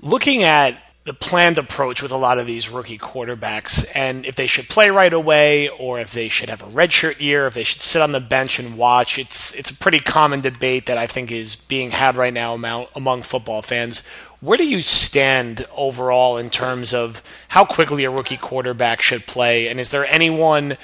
looking 0.00 0.42
at 0.42 0.82
the 1.06 1.14
planned 1.14 1.56
approach 1.56 2.02
with 2.02 2.10
a 2.10 2.16
lot 2.16 2.36
of 2.36 2.46
these 2.46 2.68
rookie 2.68 2.98
quarterbacks 2.98 3.88
and 3.94 4.26
if 4.26 4.34
they 4.34 4.48
should 4.48 4.68
play 4.68 4.90
right 4.90 5.12
away 5.12 5.68
or 5.68 6.00
if 6.00 6.12
they 6.12 6.28
should 6.28 6.50
have 6.50 6.62
a 6.62 6.66
redshirt 6.66 7.20
year, 7.20 7.46
if 7.46 7.54
they 7.54 7.62
should 7.62 7.80
sit 7.80 8.02
on 8.02 8.10
the 8.10 8.20
bench 8.20 8.58
and 8.58 8.76
watch. 8.76 9.16
It's 9.16 9.54
it's 9.54 9.70
a 9.70 9.74
pretty 9.74 10.00
common 10.00 10.40
debate 10.40 10.86
that 10.86 10.98
I 10.98 11.06
think 11.06 11.30
is 11.30 11.54
being 11.54 11.92
had 11.92 12.16
right 12.16 12.34
now 12.34 12.54
among, 12.54 12.86
among 12.96 13.22
football 13.22 13.62
fans. 13.62 14.02
Where 14.40 14.58
do 14.58 14.68
you 14.68 14.82
stand 14.82 15.64
overall 15.74 16.36
in 16.36 16.50
terms 16.50 16.92
of 16.92 17.22
how 17.48 17.64
quickly 17.64 18.04
a 18.04 18.10
rookie 18.10 18.36
quarterback 18.36 19.00
should 19.00 19.26
play? 19.26 19.68
And 19.68 19.80
is 19.80 19.90
there 19.90 20.04
anyone 20.06 20.76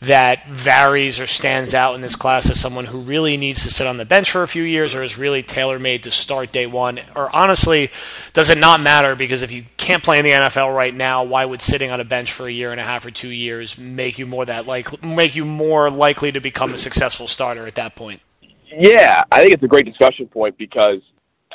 that 0.00 0.46
varies 0.48 1.18
or 1.18 1.26
stands 1.26 1.72
out 1.72 1.94
in 1.94 2.02
this 2.02 2.14
class 2.14 2.50
as 2.50 2.60
someone 2.60 2.84
who 2.84 2.98
really 2.98 3.38
needs 3.38 3.62
to 3.62 3.70
sit 3.70 3.86
on 3.86 3.96
the 3.96 4.04
bench 4.04 4.30
for 4.30 4.42
a 4.42 4.48
few 4.48 4.62
years 4.62 4.94
or 4.94 5.02
is 5.02 5.16
really 5.16 5.42
tailor 5.42 5.78
made 5.78 6.02
to 6.02 6.10
start 6.10 6.52
day 6.52 6.66
one? 6.66 7.00
Or 7.16 7.34
honestly, 7.34 7.90
does 8.34 8.50
it 8.50 8.58
not 8.58 8.80
matter? 8.80 9.16
Because 9.16 9.42
if 9.42 9.52
you 9.52 9.64
can't 9.78 10.02
play 10.02 10.18
in 10.18 10.24
the 10.24 10.32
NFL 10.32 10.74
right 10.76 10.94
now, 10.94 11.24
why 11.24 11.46
would 11.46 11.62
sitting 11.62 11.90
on 11.90 12.00
a 12.00 12.04
bench 12.04 12.30
for 12.30 12.46
a 12.46 12.52
year 12.52 12.72
and 12.72 12.80
a 12.80 12.84
half 12.84 13.06
or 13.06 13.10
two 13.10 13.30
years 13.30 13.78
make 13.78 14.18
you 14.18 14.26
more 14.26 14.44
that 14.44 14.66
like 14.66 15.02
make 15.02 15.34
you 15.34 15.46
more 15.46 15.88
likely 15.88 16.30
to 16.30 16.40
become 16.40 16.74
a 16.74 16.78
successful 16.78 17.26
starter 17.26 17.66
at 17.66 17.76
that 17.76 17.96
point? 17.96 18.20
Yeah, 18.70 19.22
I 19.32 19.40
think 19.40 19.54
it's 19.54 19.62
a 19.62 19.68
great 19.68 19.86
discussion 19.86 20.26
point 20.28 20.58
because 20.58 21.00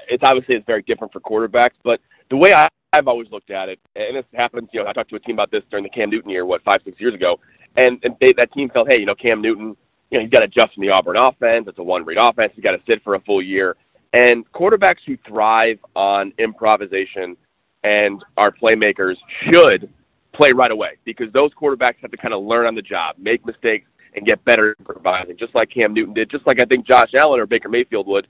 it's 0.10 0.24
obviously 0.26 0.56
it's 0.56 0.66
very 0.66 0.84
different 0.84 1.14
for 1.14 1.20
quarterbacks, 1.20 1.76
but 1.84 2.00
the 2.30 2.38
way 2.38 2.54
I, 2.54 2.68
I've 2.94 3.08
always 3.08 3.30
looked 3.32 3.52
at 3.52 3.70
it, 3.70 3.80
and 3.96 4.16
this 4.16 4.26
happens, 4.34 4.70
you 4.72 4.84
know, 4.84 4.90
I 4.90 4.94
talked 4.94 5.10
to 5.10 5.16
a 5.16 5.20
team 5.20 5.36
about 5.36 5.52
this 5.52 5.64
during 5.70 5.84
the 5.84 5.90
Cam 5.90 6.10
Newton 6.10 6.30
year, 6.30 6.46
what 6.46 6.62
five, 6.64 6.78
six 6.86 7.00
years 7.00 7.14
ago, 7.14 7.40
and, 7.76 8.00
and 8.04 8.16
they, 8.22 8.34
that 8.38 8.52
team 8.54 8.70
felt, 8.70 8.88
hey, 8.88 8.98
you 9.00 9.06
know, 9.06 9.16
Cam 9.16 9.42
Newton, 9.42 9.76
you 10.12 10.20
know, 10.20 10.22
he's 10.22 10.30
got 10.30 10.40
to 10.40 10.46
adjust 10.46 10.76
from 10.76 10.86
the 10.86 10.92
Auburn 10.92 11.18
offense. 11.18 11.66
It's 11.68 11.80
a 11.80 11.84
one-read 11.84 12.20
offense. 12.22 12.52
He's 12.56 12.64
got 12.64 12.72
to 12.72 12.82
sit 12.88 13.04
for 13.04 13.16
a 13.16 13.20
full 13.22 13.42
year. 13.42 13.76
And 14.14 14.50
quarterbacks 14.52 15.00
who 15.08 15.18
thrive 15.28 15.80
on 15.96 16.34
improvisation 16.38 17.36
and 17.84 18.24
are 18.38 18.52
playmakers 18.52 19.16
should 19.52 19.90
play 20.34 20.52
right 20.54 20.72
away 20.72 20.98
because 21.04 21.34
those 21.34 21.52
quarterbacks 21.60 21.96
have 22.02 22.12
to 22.12 22.18
kind 22.18 22.34
of 22.34 22.44
learn 22.44 22.68
on 22.68 22.76
the 22.76 22.82
job, 22.82 23.16
make 23.18 23.44
mistakes, 23.46 23.88
and 24.16 24.26
get 24.26 24.44
better 24.46 24.76
improvising, 24.80 25.36
just 25.38 25.56
like 25.56 25.70
Cam 25.72 25.94
Newton 25.94 26.14
did, 26.14 26.30
just 26.30 26.46
like 26.46 26.58
I 26.62 26.66
think 26.66 26.88
Josh 26.88 27.10
Allen 27.18 27.40
or 27.40 27.48
Baker 27.48 27.70
Mayfield 27.70 28.06
would. 28.08 28.28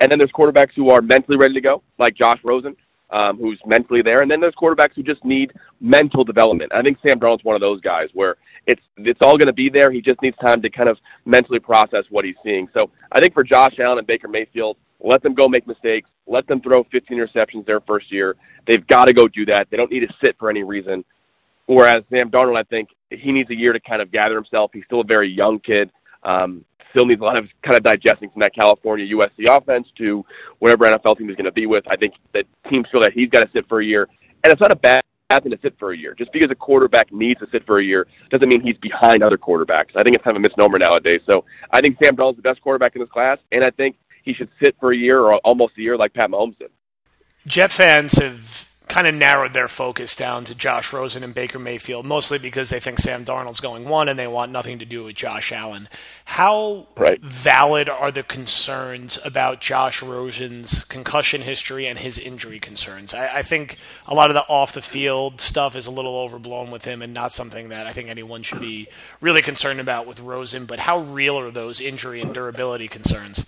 And 0.00 0.10
then 0.10 0.18
there's 0.18 0.32
quarterbacks 0.32 0.72
who 0.74 0.90
are 0.90 1.02
mentally 1.02 1.36
ready 1.36 1.54
to 1.54 1.60
go, 1.60 1.82
like 1.98 2.14
Josh 2.14 2.38
Rosen, 2.42 2.74
um, 3.10 3.38
who's 3.38 3.60
mentally 3.66 4.02
there. 4.02 4.22
And 4.22 4.30
then 4.30 4.40
there's 4.40 4.54
quarterbacks 4.54 4.94
who 4.96 5.02
just 5.02 5.24
need 5.24 5.52
mental 5.80 6.24
development. 6.24 6.72
I 6.74 6.82
think 6.82 6.98
Sam 7.02 7.20
Darnold's 7.20 7.44
one 7.44 7.54
of 7.54 7.60
those 7.60 7.80
guys 7.80 8.08
where 8.14 8.36
it's 8.66 8.82
it's 8.98 9.20
all 9.22 9.36
going 9.36 9.46
to 9.46 9.52
be 9.52 9.68
there. 9.68 9.90
He 9.90 10.00
just 10.00 10.20
needs 10.22 10.36
time 10.44 10.62
to 10.62 10.70
kind 10.70 10.88
of 10.88 10.98
mentally 11.24 11.58
process 11.58 12.04
what 12.10 12.24
he's 12.24 12.36
seeing. 12.42 12.68
So 12.72 12.90
I 13.12 13.20
think 13.20 13.34
for 13.34 13.44
Josh 13.44 13.78
Allen 13.78 13.98
and 13.98 14.06
Baker 14.06 14.28
Mayfield, 14.28 14.76
let 15.00 15.22
them 15.22 15.34
go 15.34 15.48
make 15.48 15.66
mistakes. 15.66 16.08
Let 16.26 16.46
them 16.46 16.60
throw 16.60 16.84
15 16.84 17.18
interceptions 17.18 17.66
their 17.66 17.80
first 17.80 18.12
year. 18.12 18.36
They've 18.66 18.86
got 18.86 19.06
to 19.06 19.12
go 19.12 19.26
do 19.26 19.44
that. 19.46 19.68
They 19.70 19.76
don't 19.76 19.90
need 19.90 20.00
to 20.00 20.14
sit 20.24 20.36
for 20.38 20.50
any 20.50 20.62
reason. 20.62 21.04
Whereas 21.66 22.04
Sam 22.10 22.30
Darnold, 22.30 22.58
I 22.58 22.64
think 22.64 22.88
he 23.10 23.32
needs 23.32 23.50
a 23.50 23.58
year 23.58 23.72
to 23.72 23.80
kind 23.80 24.02
of 24.02 24.12
gather 24.12 24.34
himself. 24.34 24.70
He's 24.74 24.84
still 24.84 25.00
a 25.00 25.04
very 25.04 25.30
young 25.30 25.58
kid. 25.60 25.90
Um, 26.22 26.64
still 26.90 27.06
needs 27.06 27.20
a 27.20 27.24
lot 27.24 27.36
of 27.36 27.48
kind 27.62 27.76
of 27.76 27.82
digesting 27.82 28.30
from 28.30 28.40
that 28.40 28.54
California 28.54 29.06
USC 29.14 29.48
offense 29.48 29.88
to 29.98 30.24
whatever 30.58 30.84
NFL 30.84 31.18
team 31.18 31.28
he's 31.28 31.36
going 31.36 31.44
to 31.44 31.52
be 31.52 31.66
with. 31.66 31.84
I 31.88 31.96
think 31.96 32.14
that 32.34 32.44
teams 32.68 32.86
feel 32.90 33.00
that 33.02 33.12
he's 33.12 33.30
got 33.30 33.40
to 33.40 33.50
sit 33.52 33.68
for 33.68 33.80
a 33.80 33.84
year, 33.84 34.08
and 34.44 34.52
it's 34.52 34.60
not 34.60 34.72
a 34.72 34.76
bad 34.76 35.02
thing 35.38 35.52
to 35.52 35.58
sit 35.62 35.78
for 35.78 35.92
a 35.92 35.96
year. 35.96 36.14
Just 36.18 36.32
because 36.32 36.50
a 36.50 36.54
quarterback 36.54 37.12
needs 37.12 37.38
to 37.40 37.46
sit 37.52 37.64
for 37.64 37.78
a 37.78 37.84
year 37.84 38.06
doesn't 38.30 38.48
mean 38.48 38.60
he's 38.60 38.76
behind 38.78 39.22
other 39.22 39.38
quarterbacks. 39.38 39.90
I 39.96 40.02
think 40.02 40.16
it's 40.16 40.24
kind 40.24 40.36
of 40.36 40.42
a 40.42 40.48
misnomer 40.48 40.78
nowadays. 40.78 41.20
So 41.30 41.44
I 41.70 41.80
think 41.80 41.98
Sam 42.02 42.16
Darnold's 42.16 42.36
the 42.36 42.42
best 42.42 42.60
quarterback 42.60 42.96
in 42.96 43.00
this 43.00 43.10
class, 43.10 43.38
and 43.52 43.64
I 43.64 43.70
think 43.70 43.96
he 44.24 44.34
should 44.34 44.48
sit 44.62 44.76
for 44.80 44.92
a 44.92 44.96
year 44.96 45.20
or 45.20 45.36
almost 45.38 45.74
a 45.78 45.80
year 45.80 45.96
like 45.96 46.14
Pat 46.14 46.30
Mahomes 46.30 46.58
did. 46.58 46.70
Jet 47.46 47.72
fans 47.72 48.18
have 48.18 48.69
kind 48.90 49.06
of 49.06 49.14
narrowed 49.14 49.54
their 49.54 49.68
focus 49.68 50.16
down 50.16 50.44
to 50.44 50.54
Josh 50.54 50.92
Rosen 50.92 51.22
and 51.22 51.32
Baker 51.32 51.60
Mayfield, 51.60 52.04
mostly 52.04 52.38
because 52.38 52.70
they 52.70 52.80
think 52.80 52.98
Sam 52.98 53.24
Darnold's 53.24 53.60
going 53.60 53.88
one 53.88 54.08
and 54.08 54.18
they 54.18 54.26
want 54.26 54.50
nothing 54.50 54.80
to 54.80 54.84
do 54.84 55.04
with 55.04 55.14
Josh 55.14 55.52
Allen. 55.52 55.88
How 56.24 56.88
right. 56.96 57.22
valid 57.22 57.88
are 57.88 58.10
the 58.10 58.24
concerns 58.24 59.16
about 59.24 59.60
Josh 59.60 60.02
Rosen's 60.02 60.82
concussion 60.82 61.42
history 61.42 61.86
and 61.86 62.00
his 62.00 62.18
injury 62.18 62.58
concerns? 62.58 63.14
I, 63.14 63.38
I 63.38 63.42
think 63.42 63.76
a 64.08 64.14
lot 64.14 64.28
of 64.28 64.34
the 64.34 64.42
off 64.48 64.72
the 64.72 64.82
field 64.82 65.40
stuff 65.40 65.76
is 65.76 65.86
a 65.86 65.92
little 65.92 66.16
overblown 66.16 66.72
with 66.72 66.84
him 66.84 67.00
and 67.00 67.14
not 67.14 67.32
something 67.32 67.68
that 67.68 67.86
I 67.86 67.92
think 67.92 68.08
anyone 68.08 68.42
should 68.42 68.60
be 68.60 68.88
really 69.20 69.40
concerned 69.40 69.78
about 69.78 70.04
with 70.04 70.18
Rosen, 70.18 70.66
but 70.66 70.80
how 70.80 70.98
real 70.98 71.38
are 71.38 71.52
those 71.52 71.80
injury 71.80 72.20
and 72.20 72.34
durability 72.34 72.88
concerns? 72.88 73.46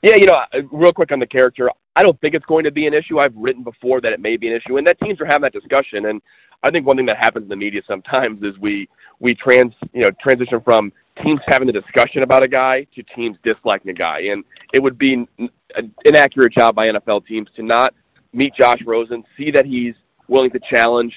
Yeah, 0.00 0.14
you 0.14 0.26
know, 0.26 0.68
real 0.70 0.92
quick 0.92 1.10
on 1.10 1.18
the 1.18 1.26
character, 1.26 1.72
I 1.98 2.02
don't 2.02 2.18
think 2.20 2.34
it's 2.34 2.46
going 2.46 2.62
to 2.62 2.70
be 2.70 2.86
an 2.86 2.94
issue. 2.94 3.18
I've 3.18 3.34
written 3.34 3.64
before 3.64 4.00
that 4.02 4.12
it 4.12 4.20
may 4.20 4.36
be 4.36 4.46
an 4.46 4.54
issue, 4.54 4.76
and 4.76 4.86
that 4.86 5.00
teams 5.00 5.20
are 5.20 5.26
having 5.26 5.42
that 5.42 5.52
discussion. 5.52 6.06
And 6.06 6.22
I 6.62 6.70
think 6.70 6.86
one 6.86 6.96
thing 6.96 7.06
that 7.06 7.16
happens 7.16 7.42
in 7.42 7.48
the 7.48 7.56
media 7.56 7.80
sometimes 7.88 8.40
is 8.44 8.56
we 8.60 8.88
we 9.18 9.34
trans 9.34 9.72
you 9.92 10.04
know 10.04 10.10
transition 10.22 10.60
from 10.60 10.92
teams 11.24 11.40
having 11.48 11.68
a 11.68 11.72
discussion 11.72 12.22
about 12.22 12.44
a 12.44 12.48
guy 12.48 12.86
to 12.94 13.02
teams 13.16 13.36
disliking 13.42 13.90
a 13.90 13.94
guy. 13.94 14.20
And 14.30 14.44
it 14.72 14.80
would 14.80 14.96
be 14.96 15.26
an 15.40 15.92
inaccurate 16.04 16.52
job 16.52 16.76
by 16.76 16.86
NFL 16.86 17.26
teams 17.26 17.48
to 17.56 17.64
not 17.64 17.92
meet 18.32 18.54
Josh 18.54 18.78
Rosen, 18.86 19.24
see 19.36 19.50
that 19.50 19.66
he's 19.66 19.94
willing 20.28 20.52
to 20.52 20.60
challenge 20.72 21.12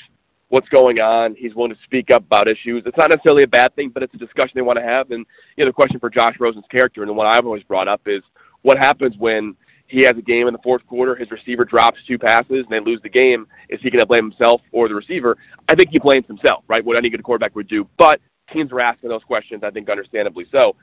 what's 0.50 0.68
going 0.70 0.98
on. 0.98 1.36
He's 1.36 1.54
willing 1.54 1.76
to 1.76 1.80
speak 1.84 2.10
up 2.10 2.24
about 2.24 2.48
issues. 2.48 2.82
It's 2.88 2.98
not 2.98 3.12
necessarily 3.12 3.44
a 3.44 3.48
bad 3.48 3.76
thing, 3.76 3.92
but 3.94 4.02
it's 4.02 4.16
a 4.16 4.18
discussion 4.18 4.54
they 4.56 4.64
want 4.64 4.80
to 4.80 4.84
have. 4.84 5.12
And 5.12 5.28
you 5.58 5.64
know, 5.64 5.70
the 5.70 5.74
question 5.74 6.00
for 6.00 6.10
Josh 6.10 6.38
Rosen's 6.40 6.66
character, 6.72 7.04
and 7.04 7.10
the 7.10 7.14
one 7.14 7.28
I've 7.32 7.46
always 7.46 7.62
brought 7.62 7.88
up 7.88 8.02
is 8.08 8.24
what 8.64 8.80
happens 8.80 9.16
when 9.20 9.56
he 9.92 10.06
has 10.06 10.18
a 10.18 10.22
game 10.22 10.48
in 10.48 10.54
the 10.54 10.60
fourth 10.64 10.86
quarter, 10.88 11.16
his 11.16 11.30
receiver 11.30 11.66
drops 11.66 12.00
two 12.08 12.18
passes, 12.18 12.66
and 12.66 12.70
they 12.70 12.80
lose 12.80 13.02
the 13.04 13.10
game. 13.10 13.46
Is 13.70 13.80
he 13.82 13.90
going 13.90 14.02
to 14.02 14.08
blame 14.08 14.32
himself 14.32 14.62
or 14.72 14.88
the 14.88 14.96
receiver? 14.96 15.38
I 15.68 15.76
think 15.76 15.90
he 15.92 16.00
blames 16.00 16.26
himself, 16.28 16.64
right? 16.68 16.84
What 16.84 16.98
any 16.98 17.10
good 17.10 17.24
quarterback 17.24 17.56
would 17.56 17.68
do. 17.68 17.88
But 17.98 18.22
teams 18.54 18.72
are 18.72 18.80
asking 18.80 19.10
those 19.10 19.24
questions, 19.24 19.64
I 19.64 19.70
think, 19.70 19.90
understandably 19.90 20.46
so. 20.52 20.76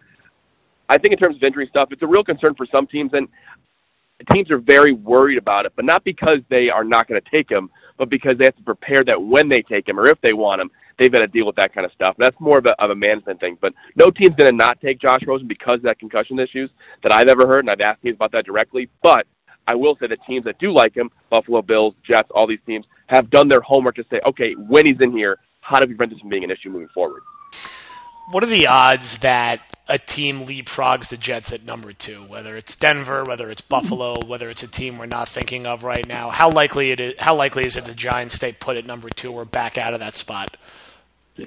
I 0.89 0.99
think 0.99 1.13
in 1.13 1.19
terms 1.19 1.37
of 1.37 1.43
injury 1.43 1.67
stuff, 1.69 1.89
it's 1.91 2.03
a 2.03 2.07
real 2.07 2.25
concern 2.25 2.55
for 2.55 2.67
some 2.71 2.87
teams, 2.87 3.11
and 3.15 3.29
teams 4.33 4.51
are 4.51 4.59
very 4.59 4.93
worried 4.93 5.39
about 5.39 5.67
it, 5.67 5.73
but 5.77 5.85
not 5.85 6.05
because 6.05 6.39
they 6.51 6.71
are 6.71 6.85
not 6.85 7.09
going 7.09 7.21
to 7.21 7.31
take 7.31 7.51
him, 7.51 7.71
but 7.97 8.09
because 8.09 8.37
they 8.39 8.45
have 8.45 8.57
to 8.57 8.63
prepare 8.63 9.05
that 9.05 9.21
when 9.21 9.49
they 9.49 9.63
take 9.63 9.89
him 9.89 9.99
or 9.99 10.09
if 10.09 10.21
they 10.23 10.33
want 10.33 10.61
him, 10.61 10.71
they've 10.99 11.13
got 11.13 11.21
to 11.21 11.27
deal 11.27 11.47
with 11.47 11.57
that 11.57 11.75
kind 11.75 11.85
of 11.85 11.93
stuff. 11.93 12.17
That's 12.19 12.39
more 12.41 12.59
of 12.59 12.67
a, 12.67 12.83
of 12.83 12.91
a 12.91 12.95
management 12.95 13.41
thing. 13.41 13.57
But 13.61 13.73
no 13.97 14.11
team's 14.11 14.35
going 14.37 14.51
to 14.51 14.57
not 14.57 14.81
take 14.81 15.01
Josh 15.01 15.21
Rosen 15.27 15.49
because 15.49 15.77
of 15.77 15.83
that 15.83 15.99
concussion 15.99 16.39
issues 16.39 16.71
that 17.03 17.13
I've 17.13 17.29
ever 17.29 17.47
heard, 17.47 17.61
and 17.61 17.71
I've 17.71 17.81
asked 17.81 18.03
teams 18.03 18.17
about 18.17 18.33
that 18.33 18.45
directly. 18.45 18.89
But 19.03 19.27
I 19.67 19.75
will 19.75 19.97
say 20.01 20.07
that 20.07 20.19
teams 20.27 20.45
that 20.45 20.59
do 20.59 20.73
like 20.73 20.97
him, 20.97 21.11
Buffalo 21.31 21.63
Bills, 21.63 21.95
Jets, 22.07 22.29
all 22.35 22.47
these 22.47 22.59
teams, 22.67 22.87
have 23.07 23.31
done 23.31 23.49
their 23.49 23.61
homework 23.61 23.97
to 23.97 24.05
say, 24.11 24.21
okay, 24.27 24.55
when 24.55 24.87
he's 24.87 25.01
in 25.01 25.13
here, 25.13 25.39
how 25.61 25.79
do 25.79 25.87
we 25.87 25.95
prevent 25.95 26.13
this 26.13 26.21
from 26.21 26.31
being 26.31 26.45
an 26.45 26.51
issue 26.51 26.71
moving 26.71 26.89
forward? 26.95 27.23
What 28.31 28.43
are 28.43 28.49
the 28.49 28.67
odds 28.67 29.19
that 29.19 29.63
a 29.89 29.97
team 29.97 30.45
leapfrogs 30.45 31.09
the 31.09 31.17
Jets 31.17 31.53
at 31.53 31.65
number 31.65 31.95
two? 31.95 32.23
Whether 32.25 32.57
it's 32.57 32.77
Denver, 32.77 33.25
whether 33.25 33.51
it's 33.51 33.63
Buffalo, 33.63 34.23
whether 34.25 34.51
it's 34.51 34.63
a 34.63 34.69
team 34.69 34.99
we're 34.99 35.07
not 35.07 35.29
thinking 35.29 35.67
of 35.67 35.83
right 35.83 36.07
now, 36.07 36.29
how 36.31 36.51
likely 36.51 36.91
it 36.91 37.01
is? 37.01 37.15
How 37.19 37.35
likely 37.35 37.65
is 37.65 37.77
it 37.79 37.87
the 37.87 37.95
Giants 37.95 38.35
stay 38.35 38.53
put 38.53 38.77
at 38.77 38.85
number 38.85 39.09
two 39.09 39.33
or 39.33 39.47
back 39.47 39.79
out 39.79 39.95
of 39.95 40.01
that 40.01 40.15
spot? 40.15 40.59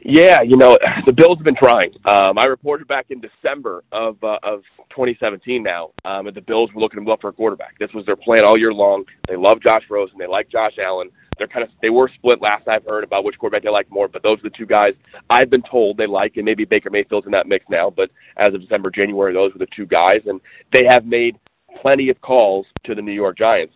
Yeah, 0.03 0.41
you 0.41 0.57
know 0.57 0.77
the 1.05 1.13
Bills 1.13 1.37
have 1.37 1.45
been 1.45 1.55
trying. 1.55 1.93
Um, 2.05 2.37
I 2.37 2.45
reported 2.45 2.87
back 2.87 3.07
in 3.09 3.21
December 3.21 3.83
of 3.91 4.23
uh, 4.23 4.37
of 4.43 4.61
2017 4.91 5.63
now, 5.63 5.91
um, 6.05 6.27
and 6.27 6.35
the 6.35 6.41
Bills 6.41 6.69
were 6.73 6.81
looking 6.81 7.07
up 7.09 7.21
for 7.21 7.29
a 7.29 7.33
quarterback. 7.33 7.77
This 7.79 7.91
was 7.93 8.05
their 8.05 8.15
plan 8.15 8.45
all 8.45 8.57
year 8.57 8.73
long. 8.73 9.03
They 9.27 9.35
love 9.35 9.61
Josh 9.61 9.83
Rosen. 9.89 10.17
They 10.17 10.27
like 10.27 10.49
Josh 10.49 10.77
Allen 10.77 11.09
they're 11.41 11.47
kind 11.47 11.63
of 11.63 11.71
they 11.81 11.89
were 11.89 12.07
split 12.13 12.39
last 12.39 12.67
I've 12.67 12.85
heard 12.85 13.03
about 13.03 13.23
which 13.23 13.35
quarterback 13.39 13.63
they 13.63 13.69
like 13.69 13.89
more, 13.89 14.07
but 14.07 14.21
those 14.21 14.37
are 14.39 14.43
the 14.43 14.55
two 14.55 14.67
guys 14.67 14.93
I've 15.27 15.49
been 15.49 15.63
told 15.63 15.97
they 15.97 16.05
like, 16.05 16.33
and 16.35 16.45
maybe 16.45 16.65
Baker 16.65 16.91
Mayfield's 16.91 17.25
in 17.25 17.31
that 17.31 17.47
mix 17.47 17.65
now. 17.67 17.89
But 17.89 18.11
as 18.37 18.49
of 18.49 18.61
December, 18.61 18.91
January, 18.91 19.33
those 19.33 19.51
were 19.51 19.57
the 19.57 19.67
two 19.75 19.87
guys, 19.87 20.21
and 20.27 20.39
they 20.71 20.83
have 20.87 21.03
made 21.03 21.37
plenty 21.81 22.09
of 22.09 22.21
calls 22.21 22.67
to 22.83 22.93
the 22.93 23.01
New 23.01 23.11
York 23.11 23.39
Giants. 23.39 23.73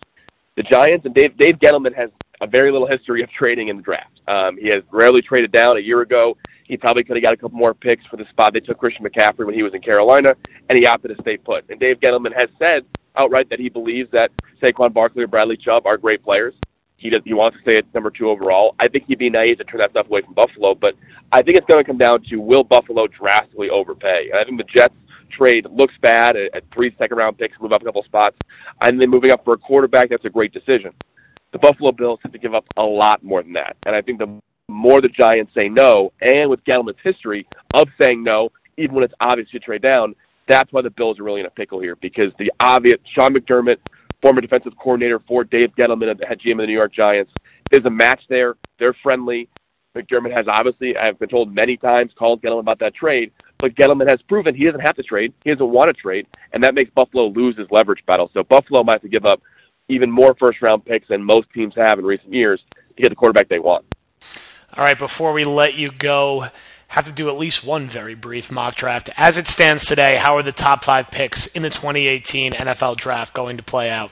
The 0.58 0.64
Giants 0.64 1.06
and 1.06 1.16
Dave 1.16 1.36
Dave 1.38 1.58
Gettleman 1.58 1.96
has 1.96 2.12
a 2.46 2.48
very 2.48 2.72
little 2.72 2.88
history 2.88 3.24
of 3.24 3.30
trading 3.32 3.70
in 3.70 3.78
the 3.78 3.82
draft. 3.82 4.20
Um, 4.28 4.58
he 4.58 4.68
has 4.68 4.84
rarely 4.92 5.22
traded 5.22 5.52
down. 5.52 5.78
A 5.78 5.80
year 5.80 6.02
ago, 6.02 6.38
he 6.64 6.78
probably 6.78 7.04
could 7.04 7.18
have 7.18 7.24
got 7.24 7.34
a 7.34 7.38
couple 7.38 7.58
more 7.58 7.74
picks 7.74 8.06
for 8.06 8.18
the 8.18 8.26
spot. 8.30 8.54
They 8.54 8.60
took 8.60 8.78
Christian 8.78 9.06
McCaffrey 9.06 9.46
when 9.46 9.56
he 9.56 9.64
was 9.64 9.74
in 9.74 9.82
Carolina, 9.82 10.32
and 10.70 10.78
he 10.80 10.86
opted 10.86 11.16
to 11.16 11.22
stay 11.22 11.38
put. 11.38 11.70
And 11.70 11.80
Dave 11.80 12.00
Gettleman 12.00 12.34
has 12.34 12.50
said 12.60 12.86
outright 13.18 13.50
that 13.50 13.60
he 13.60 13.70
believes 13.70 14.10
that 14.12 14.30
Saquon 14.62 14.94
Barkley 14.94 15.24
or 15.24 15.28
Bradley 15.28 15.58
Chubb 15.58 15.86
are 15.86 15.98
great 15.98 16.24
players. 16.24 16.54
He 16.98 17.10
does. 17.10 17.22
He 17.26 17.34
wants 17.34 17.58
to 17.58 17.62
stay 17.64 17.78
at 17.78 17.94
number 17.94 18.10
two 18.10 18.30
overall. 18.30 18.76
I 18.80 18.88
think 18.88 19.06
he'd 19.08 19.20
be 19.20 19.30
naive 19.30 19.58
to 19.58 19.64
turn 19.64 19.82
that 19.82 19.92
stuff 19.92 20.08
away 20.08 20.22
from 20.22 20.34
Buffalo, 20.34 20.76
but 20.76 20.94
I 21.32 21.42
think 21.42 21.58
it's 21.58 21.68
going 21.68 21.84
to 21.84 21.88
come 21.88 21.98
down 21.98 22.24
to 22.30 22.38
will 22.38 22.64
Buffalo 22.64 23.08
drastically 23.08 23.70
overpay. 23.70 24.30
And 24.32 24.40
I 24.40 24.44
think 24.44 24.58
the 24.58 24.64
Jets 24.64 24.96
trade 25.32 25.66
looks 25.70 25.94
bad 26.02 26.36
at, 26.36 26.56
at 26.56 26.64
three 26.74 26.96
second 26.98 27.18
round 27.18 27.38
picks, 27.38 27.60
move 27.60 27.74
up 27.74 27.82
a 27.82 27.86
couple 27.86 28.04
spots, 28.04 28.38
and 28.82 29.00
then 29.00 29.10
moving 29.10 29.32
up 29.32 29.44
for 29.44 29.54
a 29.54 29.58
quarterback. 29.58 30.10
That's 30.10 30.26
a 30.26 30.30
great 30.30 30.54
decision. 30.54 30.94
The 31.56 31.60
Buffalo 31.60 31.94
Bills 31.94 32.20
have 32.22 32.34
to 32.34 32.38
give 32.38 32.54
up 32.54 32.66
a 32.76 32.84
lot 32.84 33.24
more 33.24 33.42
than 33.42 33.54
that, 33.54 33.78
and 33.86 33.96
I 33.96 34.02
think 34.02 34.20
the 34.20 34.42
more 34.68 35.00
the 35.00 35.08
Giants 35.08 35.54
say 35.56 35.70
no, 35.70 36.12
and 36.20 36.50
with 36.50 36.62
Gettleman's 36.66 37.00
history 37.02 37.48
of 37.76 37.88
saying 37.98 38.26
no, 38.26 38.50
even 38.76 38.94
when 38.94 39.06
it's 39.06 39.14
obvious 39.22 39.50
to 39.52 39.60
trade 39.60 39.82
down, 39.82 40.16
that's 40.50 40.74
why 40.74 40.82
the 40.82 40.90
Bills 40.90 41.18
are 41.18 41.24
really 41.24 41.40
in 41.40 41.46
a 41.46 41.52
pickle 41.52 41.80
here 41.80 41.96
because 42.02 42.34
the 42.40 42.52
obvious 42.60 43.00
Sean 43.18 43.34
McDermott 43.34 43.78
former 44.22 44.42
defensive 44.42 44.74
coordinator 44.78 45.22
for 45.26 45.46
Dave 45.46 45.70
Gettleman 45.78 46.20
the 46.20 46.26
head 46.26 46.42
GM 46.46 46.54
of 46.54 46.58
the 46.58 46.66
New 46.66 46.74
York 46.74 46.94
Giants. 46.94 47.32
There's 47.72 47.86
a 47.86 47.90
match 47.90 48.20
there. 48.28 48.56
They're 48.78 48.98
friendly. 49.02 49.48
McDermott 49.96 50.36
has 50.36 50.48
obviously, 50.50 50.98
I've 50.98 51.18
been 51.20 51.30
told 51.30 51.56
many 51.56 51.78
times, 51.78 52.12
called 52.20 52.42
Gettleman 52.42 52.60
about 52.60 52.80
that 52.80 52.96
trade, 52.96 53.32
but 53.60 53.74
Gettleman 53.76 54.10
has 54.10 54.22
proven 54.24 54.56
he 54.56 54.66
doesn't 54.66 54.82
have 54.82 54.98
to 54.98 55.04
trade. 55.04 55.34
He 55.46 55.52
doesn't 55.52 55.70
want 55.72 55.88
to 55.88 55.94
trade, 55.94 56.28
and 56.52 56.62
that 56.66 56.74
makes 56.74 56.92
Buffalo 56.94 57.28
lose 57.28 57.58
his 57.58 57.68
leverage 57.72 58.06
battle. 58.06 58.30
So 58.34 58.44
Buffalo 58.44 58.84
might 58.84 58.96
have 58.96 59.04
to 59.04 59.08
give 59.08 59.26
up 59.26 59.42
even 59.88 60.12
more 60.12 60.36
first 60.40 60.62
round 60.62 60.86
picks 60.86 61.08
than 61.08 61.24
most 61.24 61.50
teams 61.54 61.74
have 61.76 62.00
in 62.00 62.06
recent 62.06 62.34
years 62.34 62.62
to 62.96 63.02
get 63.02 63.10
the 63.10 63.16
quarterback 63.16 63.50
they 63.50 63.60
want. 63.60 63.86
All 64.78 64.84
right, 64.84 64.98
before 64.98 65.32
we 65.32 65.44
let 65.46 65.78
you 65.78 65.92
go, 65.92 66.48
have 66.88 67.06
to 67.06 67.14
do 67.14 67.30
at 67.30 67.38
least 67.38 67.64
one 67.64 67.88
very 67.88 68.16
brief 68.16 68.52
mock 68.52 68.76
draft. 68.76 69.10
As 69.18 69.38
it 69.38 69.48
stands 69.48 69.86
today, 69.86 70.18
how 70.18 70.36
are 70.36 70.44
the 70.44 70.52
top 70.52 70.84
five 70.84 71.12
picks 71.12 71.48
in 71.48 71.62
the 71.62 71.70
2018 71.70 72.54
NFL 72.54 72.98
draft 72.98 73.34
going 73.34 73.58
to 73.58 73.64
play 73.64 73.90
out? 73.90 74.12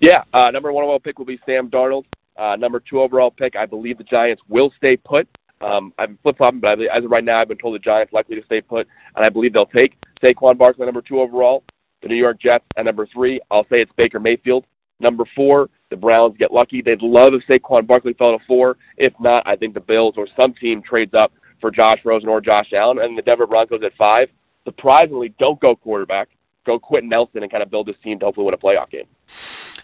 Yeah, 0.00 0.24
uh, 0.32 0.50
number 0.50 0.72
one 0.72 0.84
overall 0.84 1.00
pick 1.00 1.18
will 1.18 1.26
be 1.26 1.40
Sam 1.46 1.70
Darnold. 1.70 2.04
Uh, 2.36 2.56
number 2.56 2.80
two 2.80 3.00
overall 3.00 3.30
pick, 3.30 3.54
I 3.56 3.66
believe 3.66 3.98
the 3.98 4.04
Giants 4.04 4.42
will 4.48 4.72
stay 4.76 4.96
put. 4.96 5.28
Um, 5.60 5.94
I'm 5.98 6.18
flip 6.22 6.36
flopping, 6.36 6.60
but 6.60 6.78
as 6.80 7.04
of 7.04 7.10
right 7.10 7.24
now, 7.24 7.40
I've 7.40 7.48
been 7.48 7.58
told 7.58 7.74
the 7.74 7.78
Giants 7.78 8.12
likely 8.12 8.36
to 8.36 8.44
stay 8.44 8.60
put, 8.60 8.86
and 9.16 9.24
I 9.24 9.28
believe 9.28 9.52
they'll 9.52 9.66
take 9.66 9.96
Saquon 10.22 10.58
Barkley 10.58 10.84
number 10.84 11.00
two 11.00 11.20
overall. 11.20 11.62
The 12.04 12.08
New 12.08 12.16
York 12.16 12.38
Jets 12.38 12.66
at 12.76 12.84
number 12.84 13.06
three, 13.06 13.40
I'll 13.50 13.64
say 13.64 13.78
it's 13.78 13.90
Baker 13.96 14.20
Mayfield. 14.20 14.66
Number 15.00 15.24
four, 15.34 15.70
the 15.88 15.96
Browns 15.96 16.36
get 16.38 16.52
lucky. 16.52 16.82
They'd 16.82 17.00
love 17.00 17.30
if 17.32 17.42
Saquon 17.48 17.86
Barkley 17.86 18.12
fell 18.12 18.38
to 18.38 18.44
four. 18.44 18.76
If 18.98 19.14
not, 19.18 19.42
I 19.46 19.56
think 19.56 19.72
the 19.72 19.80
Bills 19.80 20.12
or 20.18 20.28
some 20.38 20.52
team 20.52 20.82
trades 20.82 21.12
up 21.18 21.32
for 21.62 21.70
Josh 21.70 21.96
Rosen 22.04 22.28
or 22.28 22.42
Josh 22.42 22.74
Allen. 22.74 22.98
And 22.98 23.16
the 23.16 23.22
Denver 23.22 23.46
Broncos 23.46 23.80
at 23.82 23.92
five, 23.96 24.28
surprisingly, 24.64 25.34
don't 25.38 25.58
go 25.60 25.74
quarterback. 25.74 26.28
Go 26.66 26.78
Quenton 26.78 27.08
Nelson 27.08 27.42
and 27.42 27.50
kind 27.50 27.62
of 27.62 27.70
build 27.70 27.86
this 27.86 27.96
team 28.04 28.18
to 28.18 28.26
hopefully 28.26 28.44
win 28.44 28.54
a 28.54 28.58
playoff 28.58 28.90
game. 28.90 29.06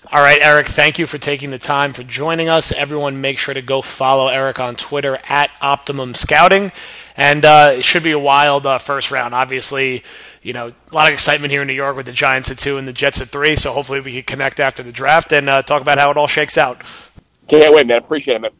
All 0.08 0.22
right, 0.22 0.38
Eric, 0.40 0.66
thank 0.66 0.98
you 0.98 1.06
for 1.06 1.18
taking 1.18 1.50
the 1.50 1.58
time 1.58 1.92
for 1.92 2.02
joining 2.02 2.48
us. 2.48 2.72
Everyone, 2.72 3.20
make 3.20 3.36
sure 3.36 3.52
to 3.52 3.60
go 3.60 3.82
follow 3.82 4.28
Eric 4.28 4.58
on 4.58 4.74
Twitter 4.74 5.18
at 5.28 5.50
Optimum 5.60 6.14
Scouting. 6.14 6.72
And 7.18 7.44
uh, 7.44 7.72
it 7.74 7.84
should 7.84 8.02
be 8.02 8.12
a 8.12 8.18
wild 8.18 8.66
uh, 8.66 8.78
first 8.78 9.10
round. 9.10 9.34
Obviously, 9.34 10.02
you 10.42 10.54
know, 10.54 10.68
a 10.68 10.94
lot 10.94 11.08
of 11.08 11.12
excitement 11.12 11.52
here 11.52 11.60
in 11.60 11.68
New 11.68 11.74
York 11.74 11.96
with 11.96 12.06
the 12.06 12.12
Giants 12.12 12.50
at 12.50 12.58
two 12.58 12.78
and 12.78 12.88
the 12.88 12.94
Jets 12.94 13.20
at 13.20 13.28
three. 13.28 13.56
So 13.56 13.72
hopefully 13.72 14.00
we 14.00 14.12
can 14.14 14.22
connect 14.22 14.58
after 14.58 14.82
the 14.82 14.90
draft 14.90 15.32
and 15.34 15.50
uh, 15.50 15.62
talk 15.62 15.82
about 15.82 15.98
how 15.98 16.10
it 16.10 16.16
all 16.16 16.26
shakes 16.26 16.56
out. 16.56 16.82
Can't 17.50 17.72
wait, 17.74 17.86
man. 17.86 17.98
Appreciate 17.98 18.36
it, 18.36 18.40
man. 18.40 18.50